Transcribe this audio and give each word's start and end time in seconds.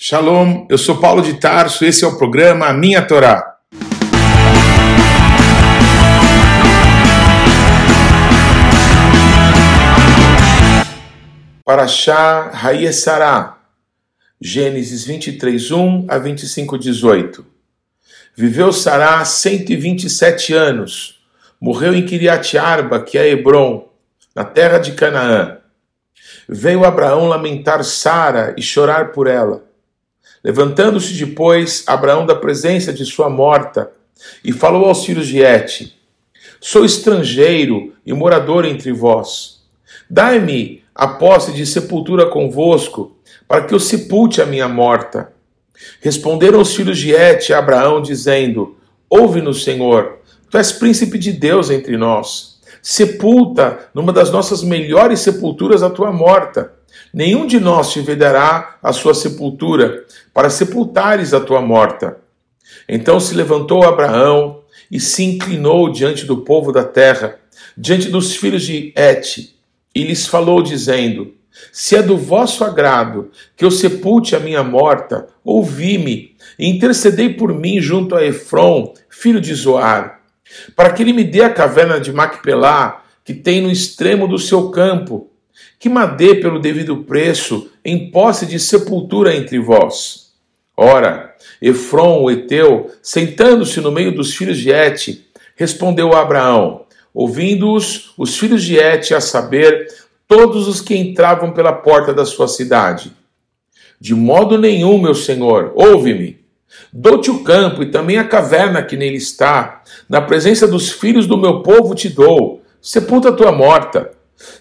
Shalom, 0.00 0.64
eu 0.70 0.78
sou 0.78 0.98
Paulo 0.98 1.20
de 1.20 1.40
Tarso, 1.40 1.84
esse 1.84 2.04
é 2.04 2.06
o 2.06 2.16
programa 2.16 2.66
A 2.66 2.72
Minha 2.72 3.04
Torá. 3.04 3.56
Parashá 11.64 12.52
Hayesará, 12.54 13.58
Gênesis 14.40 15.04
23, 15.04 15.72
1 15.72 16.06
a 16.08 16.16
25, 16.16 16.78
18. 16.78 17.44
Viveu 18.36 18.72
Sará 18.72 19.24
127 19.24 20.54
anos, 20.54 21.20
morreu 21.60 21.92
em 21.92 22.06
Kiriat 22.06 22.56
Arba, 22.56 23.02
que 23.02 23.18
é 23.18 23.28
Hebron, 23.28 23.88
na 24.32 24.44
terra 24.44 24.78
de 24.78 24.92
Canaã. 24.92 25.58
Veio 26.48 26.84
Abraão 26.84 27.26
lamentar 27.26 27.82
Sara 27.82 28.54
e 28.56 28.62
chorar 28.62 29.10
por 29.10 29.26
ela. 29.26 29.66
Levantando-se 30.48 31.12
depois, 31.12 31.84
Abraão 31.86 32.24
da 32.24 32.34
presença 32.34 32.90
de 32.90 33.04
sua 33.04 33.28
morta, 33.28 33.92
e 34.42 34.50
falou 34.50 34.86
aos 34.86 35.04
filhos 35.04 35.26
de 35.26 35.42
Et: 35.42 35.92
Sou 36.58 36.86
estrangeiro 36.86 37.92
e 38.06 38.14
morador 38.14 38.64
entre 38.64 38.90
vós. 38.90 39.58
Dai-me 40.08 40.82
a 40.94 41.06
posse 41.06 41.52
de 41.52 41.66
sepultura 41.66 42.24
convosco, 42.30 43.14
para 43.46 43.66
que 43.66 43.74
eu 43.74 43.78
sepulte 43.78 44.40
a 44.40 44.46
minha 44.46 44.66
morta. 44.66 45.34
Responderam 46.00 46.62
os 46.62 46.74
filhos 46.74 46.96
de 46.96 47.12
Et 47.12 47.52
a 47.52 47.58
Abraão, 47.58 48.00
dizendo: 48.00 48.78
Ouve-nos, 49.10 49.62
Senhor, 49.62 50.20
tu 50.48 50.56
és 50.56 50.72
príncipe 50.72 51.18
de 51.18 51.30
Deus 51.30 51.68
entre 51.68 51.98
nós. 51.98 52.58
Sepulta 52.80 53.90
numa 53.92 54.14
das 54.14 54.30
nossas 54.30 54.62
melhores 54.64 55.20
sepulturas 55.20 55.82
a 55.82 55.90
tua 55.90 56.10
morta 56.10 56.77
Nenhum 57.12 57.46
de 57.46 57.58
nós 57.58 57.92
te 57.92 58.00
vedará 58.00 58.78
a 58.82 58.92
sua 58.92 59.14
sepultura, 59.14 60.04
para 60.34 60.50
sepultares 60.50 61.32
a 61.32 61.40
tua 61.40 61.60
morta. 61.60 62.18
Então 62.88 63.18
se 63.18 63.34
levantou 63.34 63.82
Abraão 63.82 64.62
e 64.90 65.00
se 65.00 65.24
inclinou 65.24 65.90
diante 65.90 66.24
do 66.24 66.38
povo 66.38 66.72
da 66.72 66.84
terra, 66.84 67.38
diante 67.76 68.08
dos 68.08 68.36
filhos 68.36 68.62
de 68.62 68.92
Et, 68.96 69.54
e 69.94 70.04
lhes 70.04 70.26
falou, 70.26 70.62
dizendo: 70.62 71.34
Se 71.72 71.96
é 71.96 72.02
do 72.02 72.16
vosso 72.16 72.62
agrado 72.64 73.30
que 73.56 73.64
eu 73.64 73.70
sepulte 73.70 74.36
a 74.36 74.40
minha 74.40 74.62
morta, 74.62 75.26
ouvi-me 75.44 76.36
e 76.58 76.68
intercedei 76.68 77.30
por 77.30 77.54
mim 77.54 77.80
junto 77.80 78.14
a 78.14 78.24
Efron, 78.24 78.92
filho 79.08 79.40
de 79.40 79.54
Zoar, 79.54 80.20
para 80.76 80.92
que 80.92 81.02
ele 81.02 81.12
me 81.12 81.24
dê 81.24 81.42
a 81.42 81.50
caverna 81.50 82.00
de 82.00 82.12
Macpelá, 82.12 83.02
que 83.24 83.34
tem 83.34 83.60
no 83.60 83.70
extremo 83.70 84.26
do 84.26 84.38
seu 84.38 84.70
campo, 84.70 85.30
que 85.78 85.88
madê 85.88 86.34
pelo 86.34 86.58
devido 86.58 87.04
preço 87.04 87.70
em 87.84 88.10
posse 88.10 88.46
de 88.46 88.58
sepultura 88.58 89.34
entre 89.34 89.58
vós. 89.58 90.32
Ora, 90.76 91.34
Efron, 91.60 92.22
o 92.22 92.30
Eteu, 92.30 92.90
sentando-se 93.02 93.80
no 93.80 93.90
meio 93.90 94.14
dos 94.14 94.34
filhos 94.34 94.58
de 94.58 94.70
Et, 94.70 95.24
respondeu 95.56 96.12
a 96.12 96.20
Abraão, 96.20 96.82
ouvindo-os 97.12 98.12
os 98.16 98.38
filhos 98.38 98.62
de 98.62 98.76
Et, 98.76 99.12
a 99.12 99.20
saber, 99.20 99.88
todos 100.26 100.68
os 100.68 100.80
que 100.80 100.96
entravam 100.96 101.52
pela 101.52 101.72
porta 101.72 102.12
da 102.12 102.24
sua 102.24 102.46
cidade. 102.46 103.12
De 104.00 104.14
modo 104.14 104.58
nenhum, 104.58 104.98
meu 104.98 105.14
senhor, 105.14 105.72
ouve-me. 105.74 106.38
Dou-te 106.92 107.30
o 107.30 107.42
campo 107.42 107.82
e 107.82 107.90
também 107.90 108.18
a 108.18 108.24
caverna 108.24 108.82
que 108.82 108.96
nele 108.96 109.16
está. 109.16 109.82
Na 110.08 110.20
presença 110.20 110.68
dos 110.68 110.92
filhos 110.92 111.26
do 111.26 111.36
meu 111.36 111.62
povo 111.62 111.94
te 111.94 112.08
dou. 112.08 112.62
Sepulta 112.80 113.30
a 113.30 113.32
tua 113.32 113.50
morta. 113.50 114.12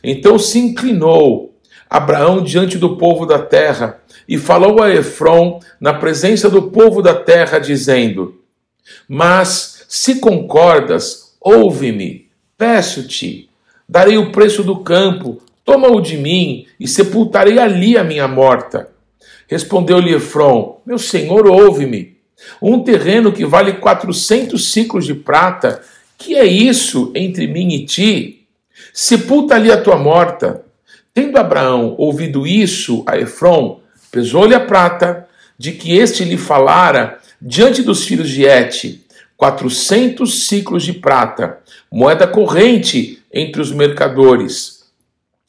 Então 0.03 0.37
se 0.37 0.59
inclinou 0.59 1.55
Abraão 1.89 2.43
diante 2.43 2.77
do 2.77 2.97
povo 2.97 3.25
da 3.25 3.39
terra 3.39 4.01
e 4.27 4.37
falou 4.37 4.81
a 4.81 4.93
Efron 4.93 5.59
na 5.79 5.93
presença 5.93 6.49
do 6.49 6.63
povo 6.63 7.01
da 7.01 7.13
terra, 7.13 7.59
dizendo: 7.59 8.41
Mas 9.07 9.85
se 9.87 10.15
concordas, 10.15 11.35
ouve-me, 11.39 12.27
peço-te, 12.57 13.49
darei 13.87 14.17
o 14.17 14.31
preço 14.31 14.63
do 14.63 14.77
campo, 14.79 15.41
toma-o 15.63 16.01
de 16.01 16.17
mim 16.17 16.65
e 16.79 16.87
sepultarei 16.87 17.57
ali 17.57 17.97
a 17.97 18.03
minha 18.03 18.27
morta. 18.27 18.89
Respondeu-lhe 19.47 20.13
Efron: 20.13 20.81
Meu 20.85 20.99
senhor, 20.99 21.47
ouve-me. 21.47 22.17
Um 22.61 22.83
terreno 22.83 23.31
que 23.31 23.45
vale 23.45 23.73
quatrocentos 23.73 24.71
ciclos 24.71 25.05
de 25.05 25.15
prata, 25.15 25.81
que 26.17 26.35
é 26.35 26.45
isso 26.45 27.11
entre 27.15 27.47
mim 27.47 27.73
e 27.73 27.85
ti? 27.85 28.36
Sepulta 28.99 29.53
ali 29.53 29.71
a 29.71 29.79
tua 29.79 29.95
morta. 29.95 30.63
Tendo 31.13 31.37
Abraão 31.37 31.93
ouvido 31.99 32.47
isso 32.47 33.03
a 33.05 33.15
Efron, 33.15 33.79
pesou-lhe 34.11 34.55
a 34.55 34.59
prata, 34.59 35.27
de 35.55 35.71
que 35.71 35.95
este 35.95 36.23
lhe 36.23 36.35
falara 36.35 37.19
diante 37.39 37.83
dos 37.83 38.05
filhos 38.05 38.27
de 38.27 38.45
Et, 38.45 39.01
quatrocentos 39.37 40.47
ciclos 40.47 40.83
de 40.83 40.93
prata, 40.93 41.59
moeda 41.91 42.25
corrente 42.25 43.21
entre 43.31 43.61
os 43.61 43.71
mercadores. 43.71 44.85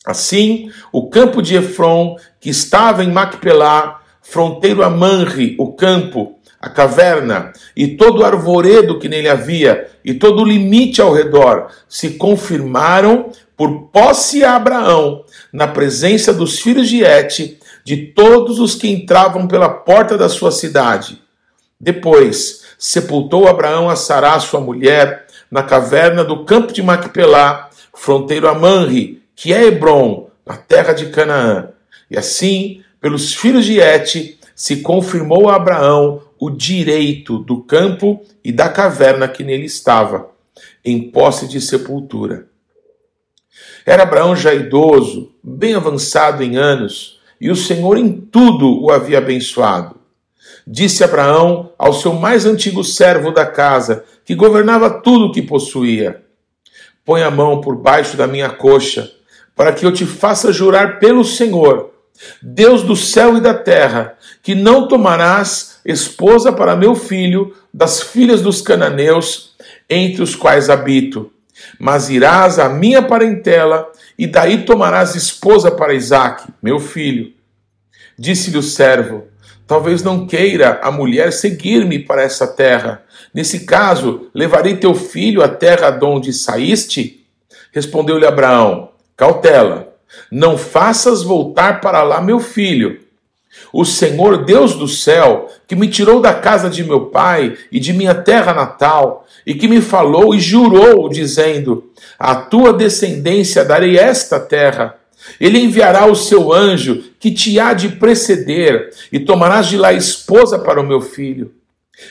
Assim, 0.05 0.71
o 0.93 1.09
campo 1.09 1.41
de 1.41 1.57
Efron, 1.57 2.17
que 2.39 2.51
estava 2.51 3.03
em 3.03 3.11
Macpelá, 3.11 4.03
fronteiro 4.21 4.85
a 4.85 4.91
Manre, 4.91 5.57
o 5.59 5.73
campo, 5.73 6.38
a 6.61 6.69
caverna 6.69 7.53
e 7.77 7.89
todo 7.89 8.21
o 8.21 8.25
arvoredo 8.25 8.99
que 8.99 9.09
nele 9.09 9.29
havia 9.29 9.89
e 10.05 10.15
todo 10.15 10.43
o 10.43 10.45
limite 10.45 11.01
ao 11.01 11.13
redor 11.13 11.69
se 11.89 12.11
confirmaram 12.11 13.31
por 13.57 13.89
posse 13.93 14.45
a 14.45 14.57
Abraão 14.57 15.25
na 15.53 15.69
presença 15.69 16.33
dos 16.33 16.59
filhos 16.59 16.89
de 16.89 17.05
Et, 17.05 17.59
de 17.85 17.97
todos 18.09 18.59
os 18.59 18.75
que 18.75 18.89
entravam 18.89 19.47
pela 19.47 19.69
porta 19.69 20.19
da 20.19 20.29
sua 20.29 20.51
cidade. 20.51 21.23
Depois 21.81 22.63
sepultou 22.79 23.49
Abraão 23.49 23.89
a 23.89 23.97
Sará, 23.97 24.39
sua 24.39 24.61
mulher, 24.61 25.27
na 25.51 25.63
caverna 25.63 26.23
do 26.23 26.45
campo 26.45 26.73
de 26.73 26.83
Macpelá, 26.83 27.71
fronteiro 27.95 28.49
a 28.49 28.55
Manre, 28.55 29.23
que 29.35 29.53
é 29.53 29.65
Hebron, 29.65 30.29
na 30.47 30.57
terra 30.57 30.93
de 30.93 31.07
Canaã. 31.07 31.71
E 32.11 32.17
assim, 32.17 32.83
pelos 33.01 33.35
filhos 33.35 33.65
de 33.65 33.81
Et, 33.81 34.39
se 34.55 34.77
confirmou 34.77 35.49
a 35.49 35.57
Abraão 35.57 36.23
o 36.41 36.50
direito 36.50 37.38
do 37.38 37.62
campo 37.62 38.22
e 38.44 38.53
da 38.53 38.69
caverna 38.69 39.28
que 39.28 39.44
nele 39.44 39.65
estava, 39.65 40.31
em 40.84 41.10
posse 41.10 41.49
de 41.49 41.60
sepultura. 41.60 42.47
Era 43.84 44.03
Abraão 44.03 44.37
já 44.37 44.54
idoso, 44.54 45.32
bem 45.43 45.75
avançado 45.75 46.43
em 46.43 46.56
anos, 46.56 47.21
e 47.41 47.50
o 47.50 47.56
Senhor 47.56 47.97
em 47.97 48.12
tudo 48.12 48.82
o 48.82 48.91
havia 48.91 49.19
abençoado. 49.19 49.97
Disse 50.66 51.03
Abraão 51.03 51.72
ao 51.78 51.93
seu 51.93 52.12
mais 52.12 52.44
antigo 52.44 52.84
servo 52.84 53.31
da 53.31 53.47
casa, 53.47 54.05
que 54.25 54.34
governava 54.34 54.91
tudo 54.91 55.26
o 55.26 55.32
que 55.32 55.41
possuía: 55.41 56.22
Põe 57.05 57.22
a 57.22 57.31
mão 57.31 57.60
por 57.60 57.76
baixo 57.76 58.16
da 58.16 58.26
minha 58.26 58.50
coxa, 58.50 59.10
para 59.56 59.72
que 59.72 59.84
eu 59.84 59.93
te 59.93 60.05
faça 60.05 60.53
jurar 60.53 60.99
pelo 60.99 61.25
Senhor, 61.25 61.91
Deus 62.43 62.82
do 62.82 62.94
céu 62.94 63.37
e 63.37 63.41
da 63.41 63.55
terra, 63.55 64.16
que 64.43 64.55
não 64.55 64.87
tomarás 64.87 65.68
esposa 65.84 66.53
para 66.53 66.77
meu 66.77 66.94
filho 66.94 67.55
das 67.72 68.00
filhas 68.00 68.43
dos 68.43 68.61
cananeus, 68.61 69.55
entre 69.89 70.22
os 70.22 70.34
quais 70.34 70.69
habito. 70.69 71.31
Mas 71.78 72.09
irás 72.09 72.59
à 72.59 72.69
minha 72.69 73.03
parentela, 73.03 73.91
e 74.19 74.27
daí 74.27 74.65
tomarás 74.65 75.15
esposa 75.15 75.71
para 75.71 75.94
Isaque, 75.94 76.49
meu 76.62 76.78
filho. 76.78 77.33
Disse-lhe 78.19 78.59
o 78.59 78.62
servo: 78.62 79.25
Talvez 79.67 80.03
não 80.03 80.27
queira 80.27 80.81
a 80.83 80.91
mulher 80.91 81.33
seguir-me 81.33 81.99
para 81.99 82.22
essa 82.22 82.47
terra. 82.47 83.03
Nesse 83.34 83.61
caso, 83.61 84.28
levarei 84.34 84.77
teu 84.77 84.94
filho 84.94 85.43
à 85.43 85.49
terra 85.49 85.91
de 85.91 86.05
onde 86.05 86.33
saíste? 86.33 87.27
Respondeu-lhe 87.72 88.27
Abraão: 88.27 88.93
Cautela, 89.17 89.94
não 90.31 90.56
faças 90.56 91.22
voltar 91.22 91.81
para 91.81 92.03
lá 92.03 92.21
meu 92.21 92.41
filho 92.41 93.08
o 93.73 93.85
Senhor 93.85 94.45
Deus 94.45 94.75
do 94.75 94.89
céu, 94.89 95.51
que 95.67 95.77
me 95.77 95.88
tirou 95.88 96.21
da 96.21 96.35
casa 96.35 96.71
de 96.71 96.82
meu 96.85 97.06
pai 97.06 97.56
e 97.71 97.79
de 97.79 97.93
minha 97.93 98.15
terra 98.15 98.55
natal, 98.55 99.27
e 99.47 99.55
que 99.55 99.69
me 99.69 99.81
falou 99.81 100.35
e 100.35 100.41
jurou, 100.41 101.09
dizendo: 101.09 101.91
A 102.19 102.35
tua 102.35 102.73
descendência 102.73 103.65
darei 103.65 103.99
esta 103.99 104.41
terra. 104.41 104.94
Ele 105.41 105.59
enviará 105.59 106.06
o 106.06 106.15
seu 106.15 106.53
anjo, 106.53 107.03
que 107.19 107.31
te 107.31 107.59
há 107.59 107.73
de 107.75 107.91
preceder, 107.91 108.91
e 109.12 109.19
tomarás 109.19 109.67
de 109.67 109.77
lá 109.77 109.93
esposa 109.93 110.59
para 110.59 110.81
o 110.81 110.87
meu 110.87 111.00
filho. 111.00 111.53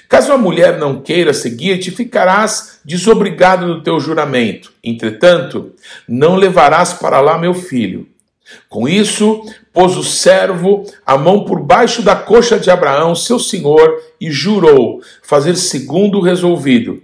Caso 0.09 0.33
a 0.33 0.37
mulher 0.37 0.77
não 0.77 1.01
queira 1.01 1.33
seguir-te, 1.33 1.89
ficarás 1.89 2.79
desobrigado 2.83 3.67
do 3.67 3.81
teu 3.81 3.99
juramento. 3.99 4.73
Entretanto, 4.83 5.71
não 6.07 6.35
levarás 6.35 6.93
para 6.93 7.21
lá 7.21 7.37
meu 7.37 7.53
filho 7.53 8.07
com 8.69 8.87
isso, 8.87 9.43
pôs 9.73 9.97
o 9.97 10.03
servo 10.03 10.85
a 11.05 11.17
mão 11.17 11.45
por 11.45 11.61
baixo 11.61 12.01
da 12.01 12.15
coxa 12.15 12.59
de 12.59 12.69
Abraão, 12.69 13.15
seu 13.15 13.39
senhor, 13.39 14.01
e 14.19 14.31
jurou 14.31 15.01
fazer 15.21 15.55
segundo 15.55 16.19
o 16.19 16.21
resolvido. 16.21 17.01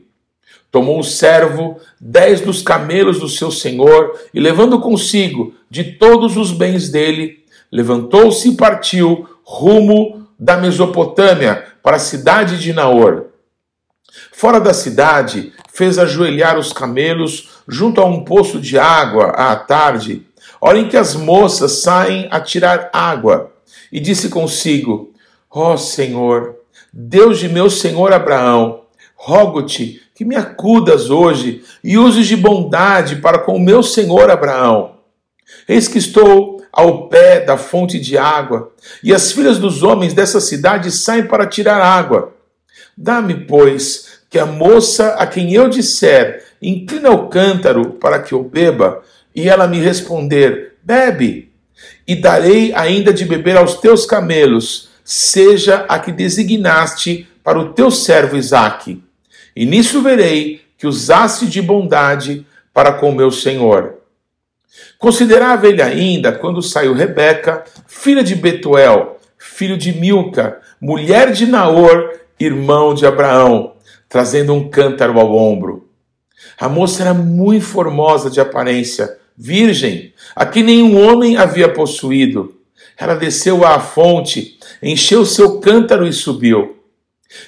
Tomou 0.72 1.00
o 1.00 1.04
servo 1.04 1.80
dez 2.02 2.42
dos 2.42 2.62
camelos 2.62 3.20
do 3.20 3.30
seu 3.30 3.52
senhor 3.52 4.20
e, 4.34 4.40
levando 4.40 4.80
consigo 4.80 5.54
de 5.70 5.84
todos 5.84 6.36
os 6.36 6.52
bens 6.52 6.90
dele, 6.90 7.44
levantou-se 7.72 8.50
e 8.50 8.56
partiu 8.56 9.28
rumo 9.44 10.28
da 10.40 10.58
Mesopotâmia 10.58 11.64
para 11.84 11.98
a 11.98 12.00
cidade 12.00 12.60
de 12.60 12.74
Naor. 12.74 13.26
Fora 14.32 14.60
da 14.60 14.74
cidade, 14.74 15.54
fez 15.72 15.98
ajoelhar 15.98 16.58
os 16.58 16.74
camelos 16.74 17.50
junto 17.68 18.02
a 18.02 18.06
um 18.06 18.24
poço 18.24 18.60
de 18.60 18.78
água 18.78 19.28
à 19.28 19.56
tarde, 19.56 20.26
hora 20.66 20.80
em 20.80 20.88
que 20.88 20.96
as 20.96 21.14
moças 21.14 21.82
saem 21.82 22.28
a 22.32 22.40
tirar 22.40 22.90
água, 22.94 23.52
e 23.92 24.00
disse 24.00 24.30
consigo: 24.30 25.12
Ó 25.52 25.74
oh, 25.74 25.78
Senhor, 25.78 26.56
Deus 26.92 27.38
de 27.38 27.50
meu 27.50 27.70
senhor 27.70 28.14
Abraão, 28.14 28.84
rogo-te 29.14 30.02
que 30.16 30.24
me 30.24 30.36
acudas 30.36 31.10
hoje 31.10 31.64
e 31.84 31.98
uses 31.98 32.28
de 32.28 32.38
bondade 32.38 33.18
para 33.18 33.40
com 33.40 33.56
o 33.56 33.60
meu 33.60 33.84
senhor 33.84 34.30
Abraão. 34.30 34.98
Eis 35.68 35.88
que 35.88 35.98
estou 35.98 36.64
ao 36.72 37.08
pé 37.10 37.42
da 37.42 37.58
fonte 37.58 38.00
de 38.00 38.18
água, 38.18 38.72
e 39.04 39.14
as 39.14 39.32
filhas 39.32 39.60
dos 39.60 39.84
homens 39.84 40.14
dessa 40.14 40.40
cidade 40.40 40.92
saem 40.92 41.28
para 41.28 41.46
tirar 41.46 41.82
água. 41.82 42.34
Dá-me, 42.98 43.46
pois, 43.46 44.22
que 44.30 44.40
a 44.40 44.46
moça 44.46 45.10
a 45.10 45.28
quem 45.28 45.54
eu 45.54 45.70
disser, 45.70 46.44
inclina 46.62 47.12
o 47.12 47.28
cântaro 47.28 47.92
para 47.92 48.20
que 48.20 48.34
eu 48.34 48.44
beba, 48.44 49.04
e 49.36 49.50
ela 49.50 49.68
me 49.68 49.80
responder, 49.80 50.76
bebe, 50.84 51.52
e 52.08 52.16
darei 52.16 52.74
ainda 52.74 53.14
de 53.14 53.26
beber 53.26 53.58
aos 53.58 53.76
teus 53.76 54.06
camelos, 54.06 54.90
seja 55.04 55.86
a 55.88 56.00
que 56.00 56.12
designaste 56.12 57.28
para 57.44 57.60
o 57.60 57.74
teu 57.74 57.92
servo 57.92 58.38
Isaque. 58.38 59.04
E 59.56 59.66
nisso 59.66 60.02
verei 60.02 60.62
que 60.78 60.88
usaste 60.88 61.46
de 61.46 61.62
bondade 61.62 62.46
para 62.74 62.94
com 62.94 63.12
meu 63.12 63.32
senhor. 63.32 63.96
Considerava 64.98 65.68
ele 65.68 65.82
ainda 65.82 66.32
quando 66.32 66.62
saiu 66.62 66.94
Rebeca, 66.94 67.64
filha 67.88 68.24
de 68.24 68.36
Betuel, 68.36 69.20
filho 69.38 69.78
de 69.78 69.92
Milca, 69.92 70.60
mulher 70.80 71.32
de 71.32 71.46
Naor, 71.46 72.12
irmão 72.40 72.94
de 72.94 73.06
Abraão, 73.06 73.76
trazendo 74.10 74.54
um 74.54 74.70
cântaro 74.70 75.20
ao 75.20 75.36
ombro. 75.36 75.90
A 76.60 76.68
moça 76.68 77.04
era 77.04 77.14
muito 77.14 77.66
formosa 77.66 78.30
de 78.30 78.40
aparência, 78.40 79.18
virgem, 79.38 80.14
a 80.36 80.46
que 80.46 80.64
nenhum 80.64 81.02
homem 81.02 81.38
havia 81.38 81.70
possuído. 81.70 82.56
Ela 82.98 83.16
desceu 83.16 83.66
à 83.66 83.80
fonte, 83.80 84.58
encheu 84.82 85.26
seu 85.26 85.60
cântaro 85.60 86.08
e 86.08 86.14
subiu. 86.14 86.78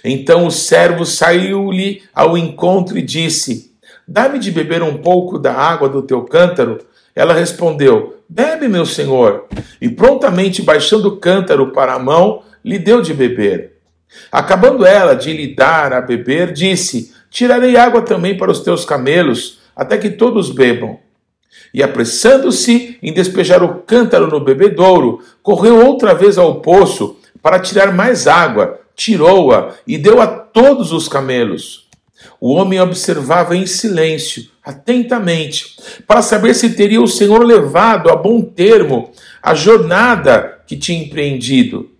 Então 0.03 0.47
o 0.47 0.51
servo 0.51 1.05
saiu-lhe 1.05 2.03
ao 2.13 2.37
encontro 2.37 2.97
e 2.97 3.01
disse: 3.01 3.75
Dá-me 4.07 4.39
de 4.39 4.51
beber 4.51 4.81
um 4.81 4.97
pouco 4.97 5.37
da 5.37 5.53
água 5.53 5.87
do 5.87 6.01
teu 6.01 6.23
cântaro. 6.23 6.79
Ela 7.15 7.33
respondeu: 7.33 8.17
Bebe, 8.27 8.67
meu 8.67 8.85
senhor. 8.85 9.45
E 9.79 9.87
prontamente, 9.87 10.61
baixando 10.61 11.09
o 11.09 11.17
cântaro 11.17 11.71
para 11.71 11.93
a 11.93 11.99
mão, 11.99 12.43
lhe 12.63 12.79
deu 12.79 13.01
de 13.01 13.13
beber. 13.13 13.73
Acabando 14.31 14.85
ela 14.85 15.13
de 15.13 15.31
lhe 15.31 15.55
dar 15.55 15.93
a 15.93 16.01
beber, 16.01 16.51
disse: 16.51 17.13
Tirarei 17.29 17.77
água 17.77 18.01
também 18.01 18.37
para 18.37 18.51
os 18.51 18.61
teus 18.61 18.85
camelos, 18.85 19.59
até 19.75 19.97
que 19.97 20.09
todos 20.09 20.49
bebam. 20.49 20.99
E 21.73 21.83
apressando-se 21.83 22.97
em 23.01 23.13
despejar 23.13 23.63
o 23.63 23.81
cântaro 23.81 24.27
no 24.27 24.39
bebedouro, 24.39 25.21
correu 25.43 25.85
outra 25.85 26.13
vez 26.13 26.37
ao 26.37 26.61
poço 26.61 27.17
para 27.41 27.59
tirar 27.59 27.93
mais 27.93 28.27
água, 28.27 28.79
tirou-a 28.95 29.75
e 29.85 29.97
deu 29.97 30.21
a 30.21 30.27
todos 30.27 30.91
os 30.91 31.07
camelos. 31.07 31.85
O 32.39 32.53
homem 32.53 32.79
observava 32.79 33.55
em 33.55 33.65
silêncio, 33.65 34.45
atentamente, 34.63 35.75
para 36.07 36.21
saber 36.21 36.53
se 36.53 36.71
teria 36.71 37.01
o 37.01 37.07
Senhor 37.07 37.43
levado 37.43 38.09
a 38.09 38.15
bom 38.15 38.41
termo 38.41 39.11
a 39.41 39.53
jornada 39.53 40.59
que 40.65 40.75
tinha 40.75 41.03
empreendido. 41.03 41.91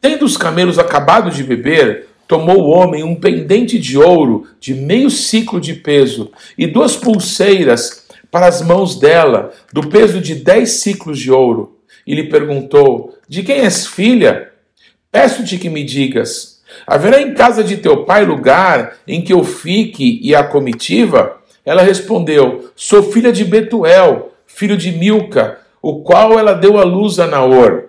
Tendo 0.00 0.24
os 0.24 0.36
camelos 0.36 0.78
acabado 0.78 1.30
de 1.30 1.44
beber, 1.44 2.08
tomou 2.26 2.62
o 2.62 2.70
homem 2.70 3.04
um 3.04 3.14
pendente 3.14 3.78
de 3.78 3.96
ouro 3.96 4.48
de 4.58 4.74
meio 4.74 5.10
ciclo 5.10 5.60
de 5.60 5.74
peso 5.74 6.30
e 6.58 6.66
duas 6.66 6.96
pulseiras 6.96 8.05
para 8.36 8.48
as 8.48 8.60
mãos 8.60 8.96
dela, 8.96 9.50
do 9.72 9.88
peso 9.88 10.20
de 10.20 10.34
dez 10.34 10.82
ciclos 10.82 11.18
de 11.18 11.32
ouro, 11.32 11.78
e 12.06 12.14
lhe 12.14 12.24
perguntou: 12.24 13.16
De 13.26 13.42
quem 13.42 13.60
és 13.60 13.86
filha? 13.86 14.52
Peço-te 15.10 15.56
que 15.56 15.70
me 15.70 15.82
digas: 15.82 16.60
haverá 16.86 17.18
em 17.18 17.32
casa 17.32 17.64
de 17.64 17.78
teu 17.78 18.04
pai 18.04 18.26
lugar 18.26 18.98
em 19.08 19.22
que 19.22 19.32
eu 19.32 19.42
fique 19.42 20.20
e 20.22 20.34
a 20.34 20.44
comitiva? 20.44 21.40
Ela 21.64 21.80
respondeu: 21.80 22.70
Sou 22.76 23.04
filha 23.04 23.32
de 23.32 23.42
Betuel, 23.42 24.34
filho 24.46 24.76
de 24.76 24.92
Milca, 24.92 25.58
o 25.80 26.02
qual 26.02 26.38
ela 26.38 26.52
deu 26.52 26.78
à 26.78 26.84
luz 26.84 27.18
a 27.18 27.26
Naor. 27.26 27.86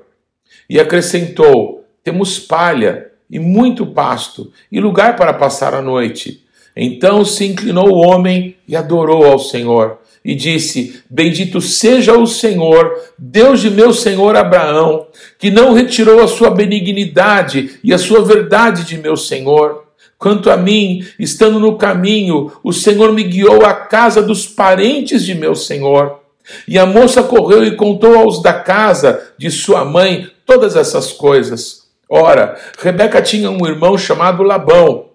E 0.69 0.79
acrescentou: 0.79 1.83
Temos 2.01 2.39
palha 2.39 3.11
e 3.29 3.37
muito 3.37 3.85
pasto 3.85 4.49
e 4.71 4.79
lugar 4.79 5.17
para 5.17 5.33
passar 5.33 5.73
a 5.73 5.81
noite. 5.81 6.41
Então 6.73 7.25
se 7.25 7.43
inclinou 7.45 7.89
o 7.89 7.97
homem 7.97 8.55
e 8.65 8.77
adorou 8.77 9.25
ao 9.25 9.39
Senhor 9.39 9.99
e 10.27 10.35
disse: 10.35 11.01
Bendito 11.09 11.61
seja 11.61 12.17
o 12.17 12.27
Senhor, 12.27 12.91
Deus 13.17 13.61
de 13.61 13.71
meu 13.71 13.93
senhor 13.93 14.35
Abraão, 14.35 15.07
que 15.39 15.49
não 15.49 15.71
retirou 15.71 16.21
a 16.21 16.27
sua 16.27 16.51
benignidade 16.51 17.79
e 17.81 17.93
a 17.93 17.97
sua 17.97 18.25
verdade 18.25 18.83
de 18.83 18.97
meu 18.97 19.15
senhor. 19.15 19.85
Quanto 20.19 20.49
a 20.49 20.57
mim, 20.57 21.05
estando 21.17 21.59
no 21.59 21.77
caminho, 21.77 22.51
o 22.63 22.73
Senhor 22.73 23.13
me 23.13 23.23
guiou 23.23 23.63
à 23.63 23.73
casa 23.73 24.21
dos 24.21 24.47
parentes 24.47 25.23
de 25.23 25.35
meu 25.35 25.53
senhor. 25.53 26.19
E 26.67 26.77
a 26.77 26.87
moça 26.87 27.21
correu 27.21 27.63
e 27.63 27.75
contou 27.75 28.17
aos 28.17 28.41
da 28.41 28.53
casa 28.53 29.31
de 29.37 29.51
sua 29.51 29.85
mãe 29.85 30.27
todas 30.43 30.75
essas 30.75 31.13
coisas. 31.13 31.83
Ora, 32.09 32.59
Rebeca 32.79 33.21
tinha 33.21 33.51
um 33.51 33.65
irmão 33.67 33.95
chamado 33.95 34.41
Labão. 34.41 35.09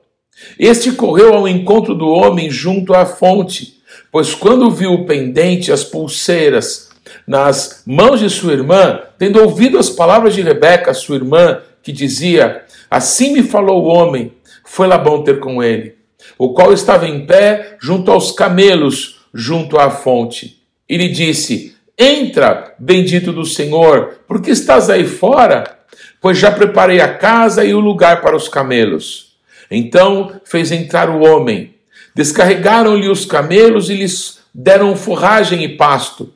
Este 0.58 0.92
correu 0.92 1.34
ao 1.34 1.48
encontro 1.48 1.96
do 1.96 2.06
homem 2.06 2.48
junto 2.48 2.94
à 2.94 3.04
fonte 3.04 3.81
Pois 4.10 4.34
quando 4.34 4.70
viu 4.70 4.92
o 4.92 5.06
pendente, 5.06 5.72
as 5.72 5.84
pulseiras, 5.84 6.90
nas 7.26 7.82
mãos 7.86 8.20
de 8.20 8.28
sua 8.28 8.52
irmã, 8.52 9.00
tendo 9.18 9.40
ouvido 9.40 9.78
as 9.78 9.90
palavras 9.90 10.34
de 10.34 10.42
Rebeca, 10.42 10.94
sua 10.94 11.16
irmã, 11.16 11.60
que 11.82 11.92
dizia: 11.92 12.64
Assim 12.90 13.32
me 13.32 13.42
falou 13.42 13.82
o 13.82 13.86
homem, 13.86 14.32
foi 14.64 14.86
Labão 14.86 15.22
ter 15.22 15.40
com 15.40 15.62
ele, 15.62 15.96
o 16.38 16.52
qual 16.52 16.72
estava 16.72 17.06
em 17.06 17.26
pé 17.26 17.76
junto 17.80 18.10
aos 18.10 18.32
camelos, 18.32 19.20
junto 19.32 19.78
à 19.78 19.90
fonte. 19.90 20.62
E 20.88 20.96
lhe 20.96 21.08
disse: 21.08 21.76
Entra, 21.98 22.74
bendito 22.78 23.32
do 23.32 23.44
Senhor, 23.44 24.20
porque 24.26 24.50
estás 24.50 24.90
aí 24.90 25.06
fora? 25.06 25.78
Pois 26.20 26.38
já 26.38 26.50
preparei 26.50 27.00
a 27.00 27.14
casa 27.14 27.64
e 27.64 27.74
o 27.74 27.80
lugar 27.80 28.20
para 28.20 28.36
os 28.36 28.48
camelos. 28.48 29.32
Então 29.70 30.40
fez 30.44 30.70
entrar 30.70 31.08
o 31.10 31.22
homem 31.22 31.74
Descarregaram-lhe 32.14 33.08
os 33.08 33.24
camelos 33.24 33.88
e 33.90 33.94
lhes 33.94 34.38
deram 34.54 34.94
forragem 34.96 35.64
e 35.64 35.76
pasto. 35.76 36.32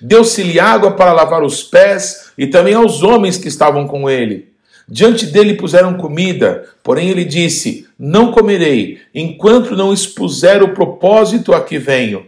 Deu-se-lhe 0.00 0.60
água 0.60 0.92
para 0.92 1.12
lavar 1.12 1.42
os 1.42 1.62
pés 1.62 2.30
e 2.36 2.46
também 2.46 2.74
aos 2.74 3.02
homens 3.02 3.36
que 3.36 3.48
estavam 3.48 3.86
com 3.86 4.08
ele. 4.08 4.52
Diante 4.86 5.26
dele 5.26 5.54
puseram 5.54 5.94
comida, 5.94 6.68
porém 6.82 7.08
ele 7.08 7.24
disse: 7.24 7.86
Não 7.98 8.30
comerei, 8.30 9.00
enquanto 9.14 9.74
não 9.74 9.92
expuser 9.92 10.62
o 10.62 10.74
propósito 10.74 11.54
a 11.54 11.60
que 11.62 11.78
venho. 11.78 12.26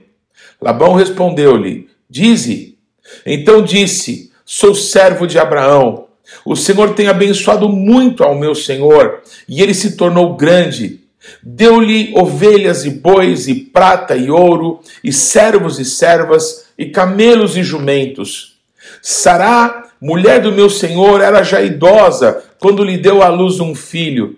Labão 0.60 0.94
respondeu-lhe: 0.94 1.88
Dize. 2.08 2.78
Então 3.24 3.62
disse: 3.62 4.32
Sou 4.44 4.74
servo 4.74 5.26
de 5.26 5.38
Abraão. 5.38 6.06
O 6.44 6.56
Senhor 6.56 6.94
tem 6.94 7.08
abençoado 7.08 7.68
muito 7.68 8.24
ao 8.24 8.34
meu 8.34 8.54
senhor, 8.54 9.22
e 9.48 9.62
ele 9.62 9.74
se 9.74 9.96
tornou 9.96 10.34
grande. 10.34 11.05
Deu-lhe 11.42 12.12
ovelhas 12.16 12.84
e 12.84 12.90
bois, 12.90 13.48
e 13.48 13.54
prata 13.54 14.16
e 14.16 14.30
ouro, 14.30 14.80
e 15.02 15.12
servos 15.12 15.78
e 15.78 15.84
servas, 15.84 16.66
e 16.78 16.86
camelos 16.86 17.56
e 17.56 17.62
jumentos. 17.62 18.56
Sará, 19.02 19.90
mulher 20.00 20.40
do 20.40 20.52
meu 20.52 20.68
senhor, 20.68 21.20
era 21.20 21.42
já 21.42 21.60
idosa 21.60 22.42
quando 22.58 22.84
lhe 22.84 22.98
deu 22.98 23.22
à 23.22 23.28
luz 23.28 23.60
um 23.60 23.74
filho. 23.74 24.36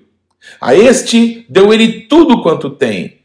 A 0.61 0.75
este 0.75 1.45
deu 1.49 1.73
ele 1.73 2.03
tudo 2.03 2.43
quanto 2.43 2.71
tem. 2.71 3.19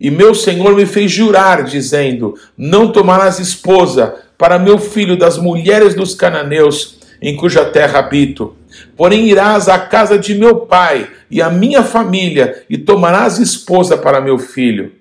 E 0.00 0.10
meu 0.10 0.34
senhor 0.34 0.74
me 0.74 0.86
fez 0.86 1.12
jurar, 1.12 1.62
dizendo: 1.64 2.34
Não 2.56 2.90
tomarás 2.90 3.38
esposa 3.38 4.14
para 4.38 4.58
meu 4.58 4.78
filho 4.78 5.16
das 5.18 5.36
mulheres 5.36 5.94
dos 5.94 6.14
cananeus, 6.14 6.98
em 7.20 7.36
cuja 7.36 7.66
terra 7.66 7.98
habito. 7.98 8.56
Porém 8.96 9.28
irás 9.28 9.68
à 9.68 9.78
casa 9.78 10.18
de 10.18 10.34
meu 10.34 10.60
pai 10.60 11.08
e 11.30 11.40
à 11.40 11.50
minha 11.50 11.82
família, 11.82 12.64
e 12.68 12.76
tomarás 12.78 13.38
esposa 13.38 13.96
para 13.96 14.20
meu 14.20 14.38
filho. 14.38 14.92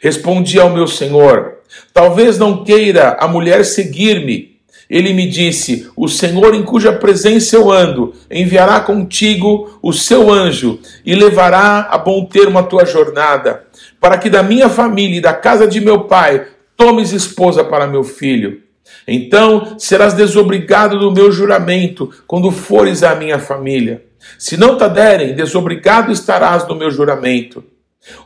Respondi 0.00 0.58
ao 0.58 0.70
meu 0.70 0.86
senhor: 0.86 1.58
Talvez 1.92 2.38
não 2.38 2.64
queira 2.64 3.16
a 3.20 3.28
mulher 3.28 3.64
seguir-me. 3.64 4.56
Ele 4.88 5.12
me 5.12 5.28
disse: 5.28 5.90
O 5.96 6.08
Senhor 6.08 6.54
em 6.54 6.62
cuja 6.62 6.92
presença 6.92 7.56
eu 7.56 7.70
ando, 7.70 8.14
enviará 8.30 8.80
contigo 8.80 9.78
o 9.82 9.92
seu 9.92 10.30
anjo 10.30 10.78
e 11.04 11.14
levará 11.14 11.88
a 11.90 11.98
bom 11.98 12.24
termo 12.24 12.58
a 12.58 12.62
tua 12.62 12.84
jornada, 12.84 13.64
para 14.00 14.16
que 14.16 14.30
da 14.30 14.42
minha 14.42 14.68
família 14.68 15.18
e 15.18 15.20
da 15.20 15.34
casa 15.34 15.66
de 15.66 15.80
meu 15.80 16.04
pai 16.04 16.46
tomes 16.76 17.10
esposa 17.12 17.64
para 17.64 17.86
meu 17.86 18.04
filho. 18.04 18.62
Então 19.06 19.78
serás 19.78 20.14
desobrigado 20.14 20.98
do 20.98 21.12
meu 21.12 21.30
juramento 21.30 22.10
quando 22.26 22.50
fores 22.50 23.02
à 23.02 23.14
minha 23.14 23.38
família. 23.38 24.04
Se 24.38 24.56
não 24.56 24.76
te 24.76 24.88
derem, 24.88 25.34
desobrigado 25.34 26.12
estarás 26.12 26.64
do 26.64 26.74
meu 26.74 26.90
juramento. 26.90 27.62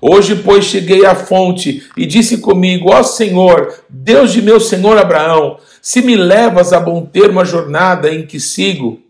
Hoje, 0.00 0.36
pois, 0.36 0.64
cheguei 0.64 1.06
à 1.06 1.14
fonte 1.14 1.88
e 1.96 2.06
disse 2.06 2.38
comigo: 2.38 2.90
Ó 2.90 3.02
Senhor, 3.02 3.72
Deus 3.88 4.32
de 4.32 4.42
meu 4.42 4.60
senhor 4.60 4.98
Abraão, 4.98 5.58
se 5.80 6.02
me 6.02 6.16
levas 6.16 6.72
a 6.72 6.80
bom 6.80 7.04
termo 7.06 7.40
a 7.40 7.44
jornada 7.44 8.12
em 8.12 8.26
que 8.26 8.38
sigo, 8.38 9.00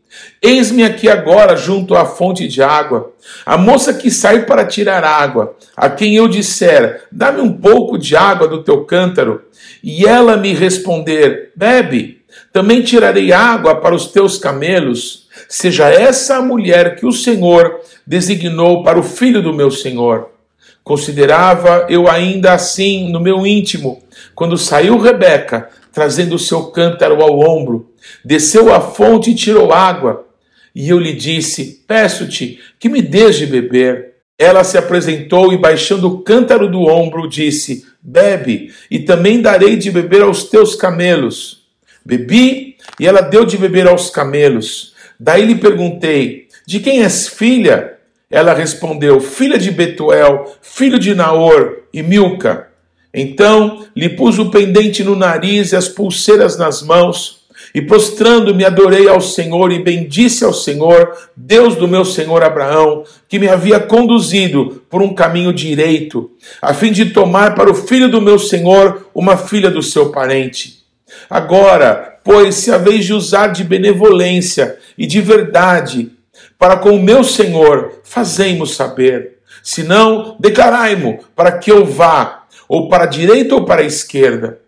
eis-me 0.43 0.85
aqui 0.85 1.09
agora 1.09 1.57
junto 1.57 1.95
à 1.95 2.05
fonte 2.05 2.47
de 2.49 2.63
água. 2.63 3.13
A 3.45 3.57
moça 3.57 3.95
que 3.95 4.11
sai 4.11 4.45
para 4.45 4.67
tirar 4.67 5.05
água, 5.05 5.57
a 5.77 5.89
quem 5.89 6.17
eu 6.17 6.29
disser: 6.29 7.05
Dá-me 7.11 7.41
um 7.41 7.53
pouco 7.53 7.99
de 7.99 8.17
água 8.17 8.49
do 8.49 8.63
teu 8.63 8.85
cântaro, 8.85 9.43
e 9.83 10.07
ela 10.07 10.37
me 10.37 10.53
responder: 10.53 11.53
Bebe. 11.55 12.21
Também 12.53 12.83
tirarei 12.83 13.33
água 13.33 13.77
para 13.77 13.95
os 13.95 14.07
teus 14.07 14.39
camelos. 14.39 15.29
Seja 15.49 15.89
essa 15.89 16.37
a 16.37 16.43
mulher 16.43 16.97
que 16.97 17.07
o 17.07 17.13
Senhor 17.13 17.81
designou 18.07 18.83
para 18.83 18.99
o 18.99 19.03
filho 19.03 19.43
do 19.43 19.53
meu 19.53 19.71
senhor. 19.71 20.31
Considerava 20.83 21.87
eu 21.89 22.09
ainda 22.09 22.53
assim 22.53 23.11
no 23.11 23.21
meu 23.21 23.47
íntimo, 23.47 24.03
quando 24.35 24.57
saiu 24.59 24.99
Rebeca, 24.99 25.69
trazendo 25.93 26.35
o 26.35 26.39
seu 26.39 26.65
cântaro 26.65 27.23
ao 27.23 27.39
ombro, 27.39 27.91
desceu 28.25 28.73
à 28.73 28.81
fonte 28.81 29.31
e 29.31 29.35
tirou 29.35 29.73
água. 29.73 30.27
E 30.75 30.89
eu 30.89 30.99
lhe 30.99 31.13
disse: 31.13 31.85
Peço-te 31.87 32.61
que 32.79 32.89
me 32.89 33.03
dês 33.03 33.37
de 33.37 33.47
beber. 33.47 34.11
Ela 34.39 34.65
se 34.65 34.79
apresentou 34.79 35.53
e, 35.53 35.59
baixando 35.59 36.09
o 36.09 36.23
cântaro 36.23 36.71
do 36.71 36.81
ombro, 36.83 37.29
disse: 37.29 37.85
Bebe, 38.01 38.73
e 38.91 39.01
também 39.01 39.43
darei 39.43 39.77
de 39.77 39.91
beber 39.91 40.23
aos 40.23 40.45
teus 40.45 40.75
camelos. 40.75 41.67
Bebi, 42.05 42.77
e 42.99 43.07
ela 43.07 43.21
deu 43.21 43.45
de 43.45 43.59
beber 43.59 43.87
aos 43.87 44.09
camelos. 44.09 44.95
Daí 45.19 45.45
lhe 45.45 45.57
perguntei: 45.57 46.49
De 46.67 46.81
quem 46.81 47.03
és 47.03 47.29
filha? 47.29 47.99
Ela 48.31 48.55
respondeu: 48.55 49.21
Filha 49.21 49.59
de 49.59 49.71
Betuel, 49.71 50.57
filho 50.63 50.99
de 50.99 51.15
Naor 51.15 51.83
e 51.93 52.03
Milca. 52.03 52.70
Então 53.13 53.85
lhe 53.95 54.09
pus 54.09 54.39
o 54.39 54.51
pendente 54.51 55.03
no 55.03 55.17
nariz 55.17 55.73
e 55.73 55.77
as 55.77 55.89
pulseiras 55.89 56.57
nas 56.57 56.83
mãos, 56.83 57.41
e 57.75 57.83
prostrando-me 57.83 58.65
adorei 58.65 59.09
ao 59.09 59.21
Senhor 59.21 59.71
e 59.73 59.83
bendisse 59.83 60.45
ao 60.45 60.53
Senhor, 60.53 61.17
Deus 61.37 61.77
do 61.77 61.87
meu 61.87 62.05
senhor 62.05 62.43
Abraão, 62.43 63.05
que 63.29 63.39
me 63.39 63.49
havia 63.49 63.79
conduzido 63.79 64.83
por 64.89 65.03
um 65.03 65.15
caminho 65.15 65.53
direito, 65.53 66.31
a 66.61 66.73
fim 66.73 66.91
de 66.91 67.11
tomar 67.11 67.55
para 67.55 67.71
o 67.71 67.75
filho 67.75 68.09
do 68.09 68.21
meu 68.21 68.39
senhor 68.39 69.09
uma 69.15 69.37
filha 69.37 69.71
do 69.71 69.83
seu 69.83 70.11
parente. 70.11 70.81
Agora, 71.29 72.19
pois, 72.25 72.57
se 72.57 72.71
a 72.71 72.79
vez 72.79 73.05
de 73.05 73.13
usar 73.13 73.49
de 73.49 73.65
benevolência 73.65 74.77
e 74.97 75.07
de 75.07 75.21
verdade, 75.21 76.11
para 76.59 76.77
com 76.77 76.91
o 76.91 77.03
meu 77.03 77.25
Senhor, 77.25 78.01
fazei-mo 78.05 78.67
saber. 78.67 79.39
Se 79.63 79.83
não, 79.83 80.37
declarai-mo 80.39 81.21
para 81.35 81.53
que 81.53 81.71
eu 81.71 81.85
vá, 81.85 82.40
ou 82.71 82.89
para 82.89 83.03
a 83.03 83.09
direita 83.09 83.57
ou 83.57 83.65
para 83.65 83.83
a 83.83 83.85
esquerda. 83.85 84.61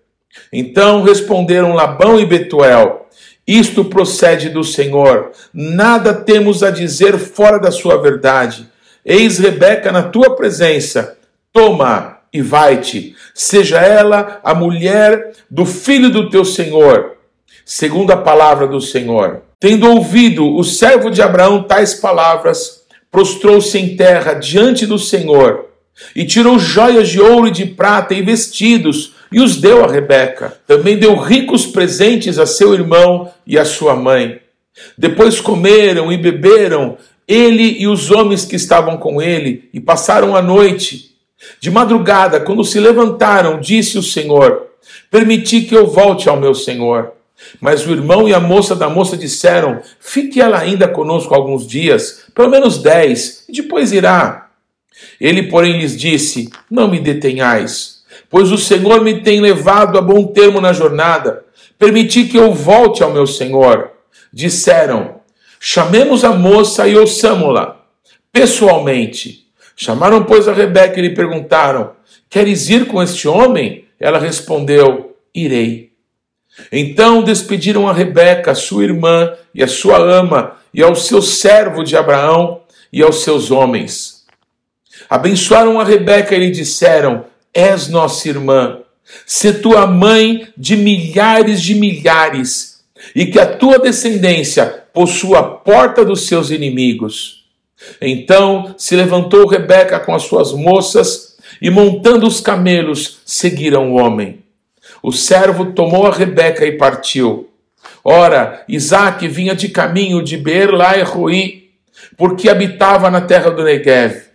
Então 0.53 1.05
responderam 1.05 1.73
Labão 1.73 2.19
e 2.19 2.27
Betuel: 2.27 3.07
Isto 3.47 3.85
procede 3.85 4.49
do 4.49 4.65
Senhor, 4.65 5.31
nada 5.55 6.13
temos 6.13 6.65
a 6.65 6.71
dizer 6.73 7.17
fora 7.17 7.61
da 7.61 7.71
sua 7.71 7.97
verdade. 8.03 8.69
Eis 9.05 9.39
Rebeca 9.39 9.93
na 9.93 10.03
tua 10.03 10.35
presença, 10.35 11.17
toma 11.53 12.19
e 12.33 12.43
vai-te, 12.43 13.15
seja 13.33 13.79
ela 13.81 14.41
a 14.43 14.53
mulher 14.53 15.33
do 15.49 15.65
filho 15.65 16.11
do 16.11 16.29
teu 16.29 16.45
Senhor, 16.45 17.17
segundo 17.65 18.11
a 18.11 18.17
palavra 18.17 18.67
do 18.67 18.81
Senhor. 18.81 19.43
Tendo 19.61 19.89
ouvido 19.89 20.57
o 20.57 20.65
servo 20.65 21.09
de 21.09 21.23
Abraão 21.23 21.63
tais 21.63 21.95
palavras, 21.95 22.83
prostrou-se 23.13 23.79
em 23.79 23.97
terra 23.97 24.35
diante 24.35 24.87
do 24.87 24.99
Senhor 24.99 25.72
e 26.15 26.25
tirou 26.25 26.59
joias 26.59 27.09
de 27.09 27.21
ouro 27.21 27.49
e 27.49 27.53
de 27.53 27.67
prata 27.67 28.15
e 28.15 28.23
vestidos 28.23 29.15
e 29.31 29.41
os 29.41 29.57
deu 29.57 29.85
a 29.85 29.91
Rebeca. 29.91 30.59
Também 30.67 30.99
deu 30.99 31.17
ricos 31.17 31.67
presentes 31.67 32.39
a 32.39 32.47
seu 32.47 32.75
irmão 32.75 33.31
e 33.47 33.59
a 33.59 33.65
sua 33.65 33.97
mãe. 33.97 34.41
Depois 34.97 35.41
comeram 35.41 36.13
e 36.13 36.17
beberam, 36.17 36.97
ele 37.27 37.77
e 37.79 37.87
os 37.87 38.11
homens 38.11 38.45
que 38.45 38.57
estavam 38.57 38.97
com 38.97 39.21
ele, 39.21 39.69
e 39.73 39.81
passaram 39.81 40.37
a 40.37 40.43
noite. 40.43 41.13
De 41.61 41.71
madrugada, 41.71 42.41
quando 42.41 42.65
se 42.65 42.79
levantaram, 42.79 43.59
disse 43.59 43.99
o 43.99 44.03
Senhor: 44.03 44.67
Permiti 45.11 45.63
que 45.63 45.75
eu 45.75 45.87
volte 45.87 46.29
ao 46.29 46.39
meu 46.39 46.55
senhor. 46.55 47.13
Mas 47.61 47.87
o 47.87 47.91
irmão 47.91 48.29
e 48.29 48.35
a 48.35 48.41
moça 48.41 48.77
da 48.77 48.89
moça 48.89 49.17
disseram: 49.17 49.81
Fique 49.99 50.41
ela 50.41 50.59
ainda 50.59 50.87
conosco 50.87 51.35
alguns 51.35 51.67
dias, 51.67 52.25
pelo 52.35 52.51
menos 52.51 52.79
dez, 52.79 53.45
e 53.49 53.53
depois 53.53 53.93
irá. 53.93 54.42
Ele, 55.21 55.45
porém, 55.45 55.79
lhes 55.79 55.97
disse: 55.97 56.51
Não 56.71 56.89
me 56.89 56.99
detenhais, 56.99 58.03
pois 58.29 58.51
o 58.51 58.59
Senhor 58.59 59.03
me 59.03 59.21
tem 59.21 59.41
levado 59.41 59.99
a 59.99 60.03
bom 60.03 60.27
termo 60.27 60.61
na 60.61 60.73
jornada. 60.73 61.45
Permiti 61.79 62.25
que 62.25 62.37
eu 62.37 62.53
volte 62.53 63.03
ao 63.03 63.13
meu 63.13 63.27
senhor. 63.27 63.91
Disseram: 64.33 65.21
Chamemos 65.59 66.25
a 66.25 66.33
moça 66.33 66.87
e 66.89 66.97
ouçamo-la 66.97 67.83
pessoalmente. 68.33 69.47
Chamaram, 69.77 70.25
pois, 70.25 70.49
a 70.49 70.53
Rebeca 70.53 70.99
e 70.99 71.03
lhe 71.03 71.15
perguntaram: 71.15 71.93
Queres 72.29 72.69
ir 72.71 72.87
com 72.87 73.03
este 73.03 73.29
homem? 73.29 73.85
Ela 74.01 74.19
respondeu: 74.19 75.17
Irei. 75.35 75.93
Então 76.71 77.23
despediram 77.23 77.89
a 77.89 77.93
Rebeca, 77.93 78.55
sua 78.55 78.85
irmã, 78.85 79.33
e 79.55 79.63
a 79.63 79.69
sua 79.69 79.99
ama, 79.99 80.57
e 80.73 80.83
ao 80.83 80.95
seu 80.95 81.23
servo 81.23 81.83
de 81.83 81.97
Abraão, 81.97 82.63
e 82.93 83.03
aos 83.03 83.23
seus 83.23 83.51
homens. 83.51 84.12
Abençoaram 85.09 85.81
a 85.81 85.85
Rebeca 85.85 86.35
e 86.35 86.39
lhe 86.39 86.51
disseram: 86.51 87.25
És 87.53 87.89
nossa 87.89 88.29
irmã, 88.29 88.81
se 89.27 89.55
tua 89.55 89.87
mãe 89.87 90.49
de 90.57 90.77
milhares 90.77 91.61
de 91.61 91.75
milhares, 91.75 92.83
e 93.15 93.27
que 93.27 93.39
a 93.39 93.47
tua 93.47 93.79
descendência 93.79 94.85
possua 94.93 95.39
a 95.39 95.43
porta 95.43 96.05
dos 96.05 96.27
seus 96.27 96.51
inimigos. 96.51 97.45
Então 98.01 98.75
se 98.79 98.95
levantou 98.95 99.47
Rebeca 99.47 99.99
com 99.99 100.15
as 100.15 100.23
suas 100.23 100.53
moças, 100.53 101.37
e 101.61 101.71
montando 101.71 102.27
os 102.27 102.41
camelos, 102.41 103.21
seguiram 103.25 103.93
o 103.93 103.97
homem. 103.97 104.43
O 105.03 105.13
servo 105.13 105.73
tomou 105.73 106.07
a 106.07 106.13
Rebeca 106.13 106.65
e 106.65 106.73
partiu. 106.73 107.49
Ora, 108.05 108.65
Isaac 108.69 109.27
vinha 109.29 109.55
de 109.55 109.69
caminho 109.69 110.23
de 110.23 110.37
Beer-Lai-Roi, 110.37 111.71
porque 112.17 112.49
habitava 112.49 113.11
na 113.11 113.21
terra 113.21 113.51
do 113.51 113.65
Negev. 113.65 114.32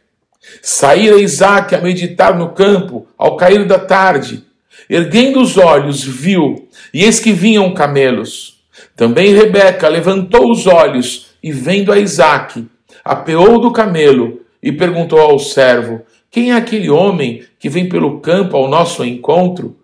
Saíra 0.62 1.20
Isaac 1.20 1.74
a 1.76 1.82
meditar 1.82 2.38
no 2.38 2.50
campo 2.50 3.08
ao 3.18 3.36
cair 3.36 3.66
da 3.66 3.80
tarde. 3.80 4.44
Erguendo 4.90 5.42
os 5.42 5.58
olhos, 5.58 6.04
viu, 6.04 6.68
e 6.94 7.04
eis 7.04 7.20
que 7.20 7.32
vinham 7.32 7.74
camelos. 7.74 8.62
Também 8.96 9.34
Rebeca 9.34 9.88
levantou 9.88 10.52
os 10.52 10.66
olhos 10.66 11.28
e, 11.44 11.52
vendo 11.52 11.92
a 11.92 12.00
Isaac, 12.00 12.66
apeou 13.04 13.60
do 13.60 13.72
camelo 13.72 14.42
e 14.62 14.72
perguntou 14.72 15.20
ao 15.20 15.40
servo: 15.40 16.02
Quem 16.32 16.52
é 16.52 16.56
aquele 16.56 16.90
homem 16.90 17.44
que 17.60 17.70
vem 17.70 17.90
pelo 17.90 18.20
campo 18.20 18.56
ao 18.56 18.68
nosso 18.68 19.04
encontro? 19.04 19.78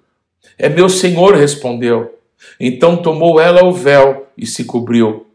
É 0.57 0.69
meu 0.69 0.89
senhor, 0.89 1.35
respondeu. 1.35 2.17
Então 2.59 2.97
tomou 2.97 3.39
ela 3.39 3.63
o 3.63 3.71
véu 3.71 4.27
e 4.37 4.45
se 4.45 4.65
cobriu. 4.65 5.25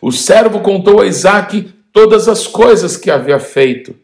O 0.00 0.10
servo 0.10 0.60
contou 0.60 1.00
a 1.00 1.06
Isaac 1.06 1.72
todas 1.92 2.28
as 2.28 2.46
coisas 2.46 2.96
que 2.96 3.10
havia 3.10 3.38
feito. 3.38 3.94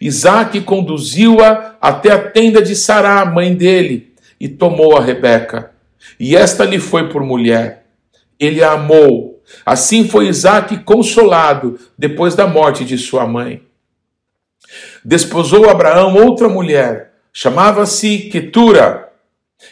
Isaac 0.00 0.60
conduziu-a 0.62 1.76
até 1.80 2.12
a 2.12 2.30
tenda 2.30 2.62
de 2.62 2.74
Sará, 2.74 3.24
mãe 3.24 3.54
dele, 3.54 4.12
e 4.38 4.48
tomou 4.48 4.96
a 4.96 5.00
Rebeca. 5.00 5.72
E 6.18 6.36
esta 6.36 6.64
lhe 6.64 6.78
foi 6.78 7.08
por 7.08 7.22
mulher. 7.22 7.86
Ele 8.38 8.62
a 8.62 8.72
amou. 8.72 9.42
Assim 9.64 10.06
foi 10.08 10.28
Isaac 10.28 10.78
consolado 10.84 11.78
depois 11.98 12.34
da 12.34 12.46
morte 12.46 12.84
de 12.84 12.96
sua 12.96 13.26
mãe. 13.26 13.62
Desposou 15.04 15.68
Abraão 15.68 16.14
outra 16.14 16.48
mulher, 16.48 17.12
chamava-se 17.32 18.30
Ketura 18.30 19.10